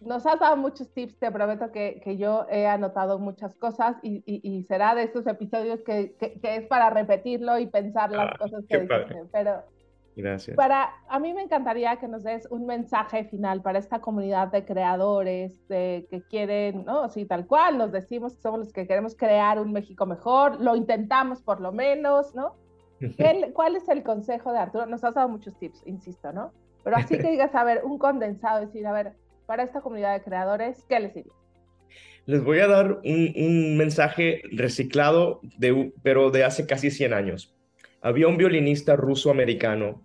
nos 0.00 0.26
has 0.26 0.40
dado 0.40 0.56
muchos 0.56 0.92
tips, 0.92 1.16
te 1.18 1.30
prometo 1.30 1.70
que, 1.70 2.00
que 2.02 2.16
yo 2.16 2.46
he 2.50 2.66
anotado 2.66 3.18
muchas 3.18 3.54
cosas 3.54 3.96
y, 4.02 4.22
y, 4.26 4.64
será 4.64 4.94
de 4.94 5.04
esos 5.04 5.26
episodios 5.26 5.80
que, 5.84 6.16
que, 6.18 6.56
es 6.56 6.66
para 6.66 6.90
repetirlo 6.90 7.58
y 7.58 7.66
pensar 7.66 8.10
las 8.10 8.32
ah, 8.32 8.36
cosas 8.38 8.64
que 8.68 8.80
dicen. 8.80 9.28
Pero 9.30 9.62
Gracias. 10.16 10.56
Para, 10.56 10.94
a 11.10 11.20
mí 11.20 11.34
me 11.34 11.42
encantaría 11.42 11.96
que 11.96 12.08
nos 12.08 12.22
des 12.22 12.48
un 12.50 12.64
mensaje 12.64 13.24
final 13.24 13.60
para 13.60 13.78
esta 13.78 14.00
comunidad 14.00 14.48
de 14.48 14.64
creadores 14.64 15.68
de, 15.68 16.06
que 16.10 16.22
quieren, 16.22 16.86
¿no? 16.86 17.10
Sí, 17.10 17.26
tal 17.26 17.46
cual, 17.46 17.76
nos 17.76 17.92
decimos 17.92 18.34
que 18.34 18.40
somos 18.40 18.60
los 18.60 18.72
que 18.72 18.86
queremos 18.86 19.14
crear 19.14 19.60
un 19.60 19.72
México 19.72 20.06
mejor, 20.06 20.58
lo 20.58 20.74
intentamos 20.74 21.42
por 21.42 21.60
lo 21.60 21.70
menos, 21.70 22.34
¿no? 22.34 22.54
¿Cuál 23.52 23.76
es 23.76 23.88
el 23.88 24.02
consejo 24.02 24.52
de 24.52 24.58
Arturo? 24.58 24.86
Nos 24.86 25.04
has 25.04 25.14
dado 25.14 25.28
muchos 25.28 25.58
tips, 25.58 25.82
insisto, 25.86 26.32
¿no? 26.32 26.52
Pero 26.84 26.96
así 26.96 27.18
que 27.18 27.30
digas, 27.30 27.54
a 27.54 27.64
ver, 27.64 27.82
un 27.84 27.98
condensado, 27.98 28.60
decir, 28.60 28.86
a 28.86 28.92
ver, 28.92 29.12
para 29.46 29.62
esta 29.62 29.80
comunidad 29.80 30.14
de 30.14 30.22
creadores, 30.22 30.84
¿qué 30.88 31.00
les 31.00 31.14
diría? 31.14 31.32
Les 32.26 32.42
voy 32.42 32.58
a 32.58 32.66
dar 32.66 33.00
un, 33.04 33.76
mensaje 33.76 34.42
reciclado, 34.52 35.40
de, 35.58 35.92
pero 36.02 36.30
de 36.30 36.44
hace 36.44 36.66
casi 36.66 36.90
100 36.90 37.12
años. 37.12 37.54
Había 38.02 38.28
un 38.28 38.36
violinista 38.36 38.96
ruso-americano, 38.96 40.02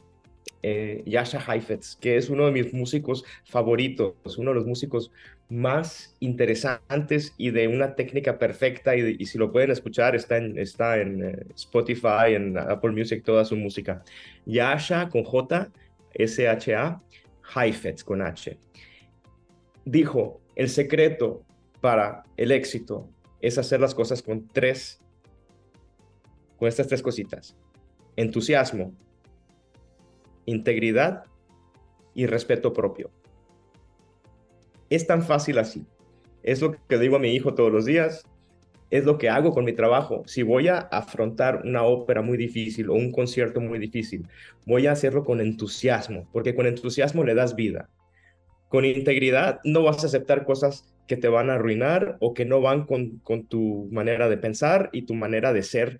eh, 0.63 1.04
Yasha 1.06 1.39
Heifetz, 1.39 1.95
que 1.95 2.17
es 2.17 2.30
uno 2.30 2.45
de 2.45 2.51
mis 2.51 2.73
músicos 2.73 3.25
favoritos, 3.43 4.15
uno 4.38 4.51
de 4.51 4.56
los 4.56 4.65
músicos 4.65 5.12
más 5.51 6.15
interesantes 6.19 7.35
y 7.37 7.51
de 7.51 7.67
una 7.67 7.95
técnica 7.95 8.39
perfecta. 8.39 8.95
Y, 8.95 9.25
si 9.25 9.37
lo 9.37 9.51
pueden 9.51 9.69
escuchar, 9.69 10.15
está 10.15 10.37
en, 10.37 10.57
está 10.57 10.99
en 10.99 11.23
eh, 11.23 11.45
Spotify, 11.55 12.33
en 12.35 12.57
Apple 12.57 12.91
Music, 12.91 13.23
toda 13.23 13.45
su 13.45 13.55
música. 13.55 14.03
Yasha 14.45 15.09
con 15.09 15.23
J, 15.23 15.69
S-H-A, 16.13 17.01
Heifetz 17.55 18.03
con 18.03 18.21
H 18.21 18.57
dijo, 19.85 20.41
el 20.55 20.69
secreto 20.69 21.43
para 21.79 22.23
el 22.37 22.51
éxito 22.51 23.09
es 23.41 23.57
hacer 23.57 23.79
las 23.79 23.95
cosas 23.95 24.21
con 24.21 24.47
tres, 24.47 25.01
con 26.57 26.67
estas 26.67 26.87
tres 26.87 27.01
cositas. 27.01 27.55
Entusiasmo, 28.15 28.93
integridad 30.45 31.25
y 32.13 32.25
respeto 32.25 32.73
propio. 32.73 33.09
Es 34.91 35.08
tan 35.08 35.24
fácil 35.24 35.57
así. 35.57 35.88
Es 36.43 36.61
lo 36.61 36.76
que 36.88 36.99
digo 36.99 37.15
a 37.15 37.20
mi 37.20 37.34
hijo 37.34 37.55
todos 37.55 37.72
los 37.72 37.86
días. 37.86 38.24
Es 38.91 39.05
lo 39.05 39.18
que 39.18 39.30
hago 39.30 39.51
con 39.51 39.65
mi 39.65 39.74
trabajo. 39.74 40.22
Si 40.28 40.43
voy 40.43 40.68
a 40.68 40.78
afrontar 40.78 41.63
una 41.65 41.82
ópera 41.82 42.22
muy 42.22 42.38
difícil 42.38 42.91
o 42.91 42.93
un 42.93 43.11
concierto 43.11 43.59
muy 43.59 43.80
difícil, 43.80 44.28
voy 44.68 44.86
a 44.86 44.91
hacerlo 44.91 45.24
con 45.24 45.41
entusiasmo, 45.41 46.30
porque 46.32 46.53
con 46.53 46.68
entusiasmo 46.68 47.24
le 47.24 47.34
das 47.34 47.55
vida 47.55 47.89
con 48.72 48.86
integridad 48.86 49.59
no 49.65 49.84
vas 49.84 50.01
a 50.01 50.07
aceptar 50.07 50.45
cosas 50.45 50.86
que 51.05 51.18
te 51.18 51.28
van 51.28 51.49
a 51.49 51.55
arruinar 51.55 52.15
o 52.22 52.34
que 52.34 52.45
no 52.45 52.61
van 52.61 52.86
con, 52.86 53.20
tu 53.49 53.89
manera 53.91 54.30
de 54.30 54.38
pensar 54.38 54.89
y 54.93 55.01
tu 55.01 55.13
manera 55.13 55.51
de 55.51 55.61
ser 55.61 55.99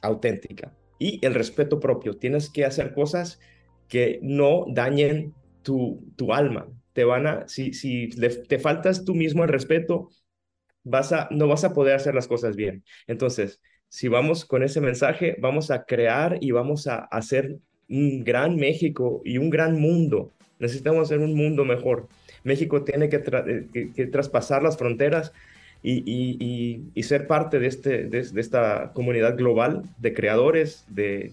auténtica. 0.00 0.72
Y 1.00 1.18
el 1.26 1.34
respeto 1.34 1.80
propio. 1.80 2.16
Tienes 2.16 2.48
que 2.48 2.64
hacer 2.64 2.94
cosas 2.94 3.40
que 3.88 4.20
no 4.22 4.66
dañen 4.68 5.34
tu, 5.64 6.00
tu 6.14 6.32
alma. 6.32 6.68
Te 6.92 7.04
van 7.04 7.26
a, 7.26 7.48
si, 7.48 7.72
si 7.72 8.08
te 8.08 8.58
faltas 8.58 9.04
tú 9.04 9.14
mismo 9.14 9.44
el 9.44 9.48
respeto, 9.48 10.10
vas 10.84 11.12
a, 11.12 11.28
no 11.30 11.46
vas 11.46 11.64
a 11.64 11.72
poder 11.72 11.94
hacer 11.94 12.14
las 12.14 12.26
cosas 12.28 12.56
bien. 12.56 12.84
Entonces, 13.06 13.60
si 13.88 14.08
vamos 14.08 14.44
con 14.44 14.62
ese 14.62 14.80
mensaje, 14.80 15.36
vamos 15.40 15.70
a 15.70 15.84
crear 15.84 16.38
y 16.40 16.52
vamos 16.52 16.86
a 16.86 16.96
hacer 16.96 17.58
un 17.88 18.22
gran 18.24 18.56
México 18.56 19.20
y 19.24 19.38
un 19.38 19.50
gran 19.50 19.78
mundo. 19.80 20.32
Necesitamos 20.58 21.02
hacer 21.02 21.18
un 21.18 21.34
mundo 21.34 21.64
mejor. 21.64 22.08
México 22.44 22.84
tiene 22.84 23.08
que, 23.08 23.16
eh, 23.16 24.06
traspasar 24.06 24.62
las 24.62 24.76
fronteras 24.78 25.32
y, 25.82 27.02
ser 27.02 27.26
parte 27.26 27.58
de, 27.58 27.66
este, 27.66 28.04
de, 28.04 28.18
esta 28.18 28.92
comunidad 28.94 29.36
global 29.36 29.82
de 29.98 30.14
creadores, 30.14 30.84
de, 30.88 31.32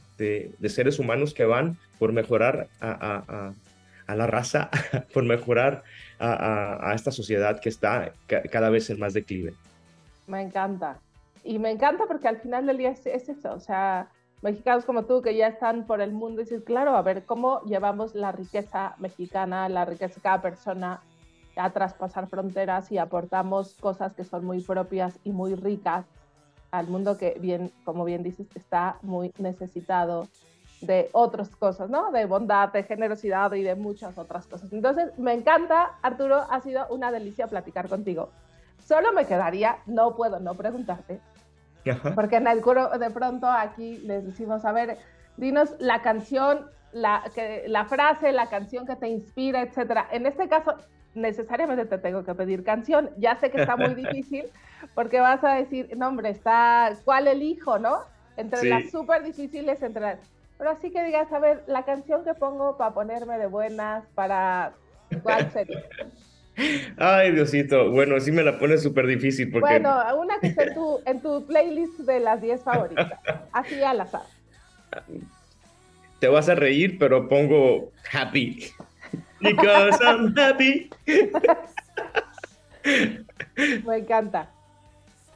seres 0.68 1.00
humanos 1.00 1.34
que 1.34 1.46
van 1.46 1.78
por 2.00 2.14
mejorar 2.14 2.68
a, 2.82 3.54
la 4.16 4.28
raza, 4.28 4.70
por 5.14 5.24
mejorar 5.24 5.84
a, 6.20 6.94
esta 6.96 7.12
sociedad 7.12 7.60
que 7.60 7.70
está 7.70 8.14
cada 8.52 8.70
vez 8.70 8.90
en 8.90 9.00
más 9.00 9.14
declive. 9.14 9.54
Me 10.28 10.42
encanta. 10.42 11.00
Y 11.44 11.60
me 11.60 11.72
encanta 11.72 12.06
porque 12.08 12.28
al 12.28 12.38
final 12.38 12.66
del 12.66 12.78
día 12.78 12.90
es, 12.90 13.06
es 13.06 13.30
eso, 13.30 13.54
o 13.54 13.60
sea, 13.60 14.10
mexicanos 14.42 14.86
como 14.86 15.04
tú 15.04 15.22
que 15.22 15.36
ya 15.36 15.48
están 15.48 15.86
por 15.86 16.02
el 16.02 16.12
mundo 16.12 16.42
y 16.42 16.44
decir, 16.44 16.64
claro, 16.64 16.96
a 16.96 17.02
ver 17.02 17.24
cómo 17.24 17.62
llevamos 17.62 18.16
la 18.16 18.32
riqueza 18.32 18.96
mexicana, 18.98 19.70
la 19.70 19.86
riqueza 19.86 20.16
de 20.16 20.22
cada 20.22 20.42
persona 20.42 21.02
a 21.56 21.70
traspasar 21.72 22.28
fronteras 22.28 22.92
y 22.92 22.98
aportamos 22.98 23.74
cosas 23.80 24.14
que 24.14 24.24
son 24.24 24.46
muy 24.46 24.62
propias 24.62 25.20
y 25.24 25.32
muy 25.32 25.56
ricas 25.56 26.06
al 26.72 26.88
mundo 26.88 27.18
que 27.18 27.38
bien, 27.40 27.72
como 27.84 28.06
bien 28.06 28.24
dices, 28.24 28.48
está 28.56 28.98
muy 29.02 29.32
necesitado 29.40 30.28
de 30.82 31.10
otras 31.12 31.50
cosas, 31.50 31.90
¿no? 31.90 32.12
De 32.12 32.26
bondad, 32.26 32.72
de 32.72 32.84
generosidad 32.84 33.52
y 33.54 33.64
de 33.64 33.76
muchas 33.76 34.18
otras 34.18 34.46
cosas. 34.48 34.72
Entonces, 34.72 35.18
me 35.18 35.34
encanta, 35.34 35.98
Arturo, 36.02 36.46
ha 36.50 36.62
sido 36.62 36.88
una 36.90 37.12
delicia 37.12 37.48
platicar 37.48 37.90
contigo. 37.90 38.30
Solo 38.86 39.12
me 39.14 39.26
quedaría, 39.26 39.80
no 39.86 40.16
puedo 40.16 40.40
no 40.40 40.54
preguntarte, 40.56 41.20
porque 42.16 42.38
en 42.38 42.48
el 42.48 42.62
coro 42.62 42.90
de 42.98 43.10
pronto 43.10 43.48
aquí 43.48 43.98
les 44.00 44.26
decimos, 44.26 44.66
a 44.66 44.72
ver, 44.72 44.98
dinos 45.38 45.76
la 45.80 46.02
canción, 46.02 46.70
la, 46.92 47.24
que, 47.34 47.66
la 47.68 47.86
frase, 47.86 48.32
la 48.32 48.48
canción 48.50 48.86
que 48.86 48.96
te 48.96 49.08
inspira, 49.08 49.62
etcétera. 49.62 50.08
En 50.12 50.26
este 50.26 50.48
caso, 50.48 50.76
necesariamente 51.16 51.86
te 51.86 51.98
tengo 51.98 52.24
que 52.24 52.36
pedir 52.36 52.64
canción. 52.64 53.10
Ya 53.18 53.36
sé 53.36 53.50
que 53.50 53.62
está 53.62 53.76
muy 53.76 53.96
difícil 53.96 54.46
porque 54.94 55.20
vas 55.20 55.44
a 55.44 55.56
decir, 55.56 55.96
no 55.98 56.08
hombre, 56.08 56.30
está, 56.30 56.94
¿cuál 57.04 57.28
elijo, 57.28 57.80
no? 57.80 58.00
Entre 58.36 58.70
las 58.70 58.92
súper 58.92 59.24
difíciles, 59.24 59.82
entre 59.82 60.02
las... 60.02 60.20
Pero 60.58 60.72
así 60.72 60.92
que 60.92 61.04
digas, 61.04 61.32
a 61.32 61.40
ver, 61.40 61.64
la 61.68 61.86
canción 61.86 62.24
que 62.24 62.34
pongo 62.34 62.78
para 62.78 62.94
ponerme 62.94 63.38
de 63.38 63.48
buenas, 63.48 64.06
para... 64.16 64.74
¿Cuál 65.24 65.52
sería? 65.52 65.84
Ay, 66.98 67.32
Diosito. 67.32 67.92
Bueno, 67.92 68.20
sí 68.20 68.32
me 68.32 68.44
la 68.44 68.58
pones 68.58 68.82
súper 68.82 69.06
difícil 69.06 69.52
porque... 69.52 69.70
Bueno, 69.70 69.96
una 70.18 70.40
que 70.40 70.48
esté 70.48 70.64
en 70.64 70.74
tu, 70.74 71.00
en 71.06 71.22
tu 71.22 71.46
playlist 71.46 72.00
de 72.00 72.20
las 72.20 72.42
10 72.42 72.64
favoritas. 72.64 73.14
Así 73.52 73.82
al 73.84 74.02
azar. 74.02 74.24
Te 76.20 76.28
vas 76.28 76.50
a 76.50 76.56
reír, 76.56 76.98
pero 76.98 77.30
pongo 77.30 77.92
happy. 78.12 78.72
Because 79.40 80.00
I'm 80.04 80.34
happy. 80.36 80.90
Me 83.86 83.98
encanta. 83.98 84.50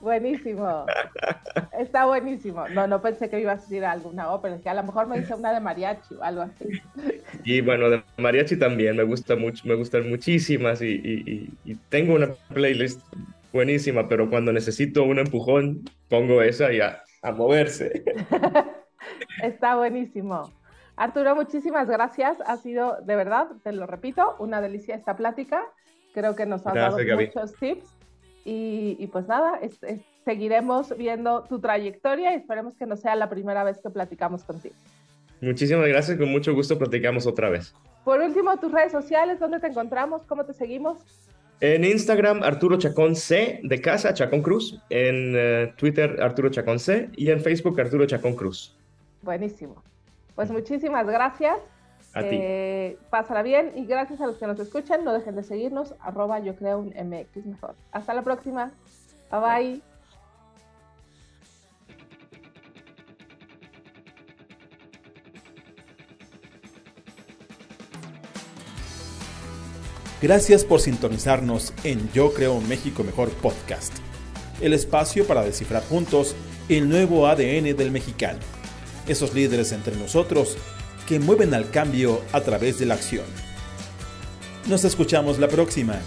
Buenísimo. 0.02 0.86
Está 1.78 2.06
buenísimo. 2.06 2.68
No, 2.70 2.88
no 2.88 3.02
pensé 3.02 3.30
que 3.30 3.40
ibas 3.40 3.60
a 3.60 3.62
decir 3.62 3.86
alguna 3.86 4.32
ópera, 4.32 4.56
es 4.56 4.62
que 4.62 4.70
a 4.70 4.74
lo 4.74 4.84
mejor 4.84 5.08
me 5.08 5.20
dice 5.20 5.36
una 5.36 5.54
de 5.54 5.60
mariachi 5.60 6.16
o 6.16 6.24
algo 6.24 6.42
así. 6.42 6.82
Y 7.44 7.62
bueno, 7.62 7.90
de 7.90 8.04
mariachi 8.18 8.58
también, 8.58 8.98
me 8.98 9.04
gusta 9.04 9.36
mucho, 9.36 9.68
me 9.68 9.76
gustan 9.76 10.10
muchísimas 10.10 10.82
y, 10.82 11.50
tengo 11.90 12.16
una 12.16 12.30
playlist 12.54 13.02
buenísima, 13.54 14.08
pero 14.08 14.30
cuando 14.30 14.52
necesito 14.52 15.04
un 15.04 15.20
empujón, 15.20 15.84
pongo 16.10 16.42
esa 16.42 16.74
y 16.74 16.82
a, 16.82 17.04
a 17.22 17.32
moverse. 17.32 18.04
Está 19.44 19.76
buenísimo. 19.76 20.52
Arturo, 20.96 21.36
muchísimas 21.36 21.88
gracias. 21.88 22.38
Ha 22.46 22.58
sido, 22.58 22.98
de 23.02 23.16
verdad, 23.16 23.48
te 23.64 23.72
lo 23.72 23.88
repito, 23.88 24.36
una 24.40 24.62
delicia 24.62 24.96
esta 24.96 25.16
plática. 25.16 25.64
Creo 26.14 26.36
que 26.36 26.46
nos 26.46 26.66
ha 26.68 26.74
dado 26.74 26.98
muchos 26.98 27.54
tips. 27.56 28.01
Y, 28.44 29.08
pues 29.12 29.28
nada, 29.28 29.60
seguiremos 30.26 30.96
viendo 30.98 31.44
tu 31.44 31.60
trayectoria 31.60 32.34
y 32.34 32.38
esperemos 32.38 32.76
que 32.76 32.86
no 32.86 32.98
sea 32.98 33.16
la 33.16 33.30
primera 33.30 33.64
vez 33.64 33.80
que 33.82 33.90
platicamos 33.90 34.44
contigo. 34.44 34.76
Muchísimas 35.42 35.88
gracias, 35.88 36.18
con 36.18 36.30
mucho 36.30 36.54
gusto 36.54 36.78
platicamos 36.78 37.26
otra 37.26 37.50
vez. 37.50 37.74
Por 38.04 38.20
último, 38.20 38.58
tus 38.58 38.72
redes 38.72 38.92
sociales, 38.92 39.40
¿dónde 39.40 39.60
te 39.60 39.68
encontramos? 39.68 40.24
¿Cómo 40.26 40.46
te 40.46 40.54
seguimos? 40.54 40.98
En 41.62 41.84
Instagram, 41.86 42.42
Arturo 42.42 42.78
Chacón 42.78 43.16
C 43.16 43.60
de 43.62 43.82
casa, 43.82 44.16
Chacón 44.16 44.42
Cruz. 44.42 44.82
En 44.90 45.34
eh, 45.36 45.74
Twitter, 45.78 46.20
Arturo 46.20 46.50
Chacón 46.50 46.80
C. 46.80 47.10
Y 47.16 47.30
en 47.30 47.40
Facebook, 47.40 47.80
Arturo 47.80 48.08
Chacón 48.08 48.36
Cruz. 48.36 48.76
Buenísimo. 49.22 49.84
Pues 50.34 50.50
muchísimas 50.50 51.06
gracias. 51.06 51.60
A 52.14 52.22
ti. 52.22 52.38
Eh, 52.40 52.98
pásala 53.10 53.42
bien 53.42 53.72
y 53.76 53.86
gracias 53.86 54.20
a 54.22 54.28
los 54.28 54.38
que 54.38 54.48
nos 54.48 54.60
escuchan. 54.60 55.04
No 55.04 55.14
dejen 55.14 55.36
de 55.36 55.44
seguirnos. 55.44 55.96
Arroba 56.02 56.40
yo 56.40 56.56
creo 56.56 56.80
un 56.80 56.90
MX 56.90 57.46
mejor. 57.46 57.76
Hasta 57.92 58.14
la 58.14 58.22
próxima. 58.22 58.72
Bye 59.32 59.40
bye. 59.40 59.82
Gracias 70.22 70.64
por 70.64 70.80
sintonizarnos 70.80 71.74
en 71.84 72.12
Yo 72.12 72.32
Creo 72.34 72.62
México 72.62 73.04
Mejor 73.04 73.30
Podcast, 73.42 73.92
el 74.62 74.74
espacio 74.74 75.26
para 75.26 75.42
descifrar 75.42 75.82
juntos 75.82 76.36
el 76.70 76.88
nuevo 76.88 77.26
ADN 77.26 77.76
del 77.76 77.90
mexicano 77.90 78.38
esos 79.08 79.34
líderes 79.34 79.72
entre 79.72 79.96
nosotros 79.96 80.58
que 81.12 81.20
mueven 81.20 81.54
al 81.54 81.70
cambio 81.70 82.22
a 82.32 82.40
través 82.40 82.80
de 82.80 82.86
la 82.86 82.94
acción. 82.94 83.26
Nos 84.70 84.86
escuchamos 84.86 85.40
la 85.40 85.50
próxima. 85.50 86.00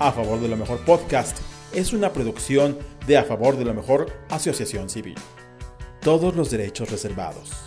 A 0.00 0.10
favor 0.10 0.40
de 0.40 0.48
lo 0.48 0.56
mejor 0.56 0.80
podcast 0.80 1.38
es 1.72 1.92
una 1.92 2.12
producción 2.12 2.76
de 3.06 3.16
A 3.16 3.22
favor 3.22 3.56
de 3.58 3.64
lo 3.64 3.74
mejor 3.74 4.10
Asociación 4.28 4.90
Civil. 4.90 5.14
Todos 6.00 6.34
los 6.34 6.50
derechos 6.50 6.90
reservados. 6.90 7.65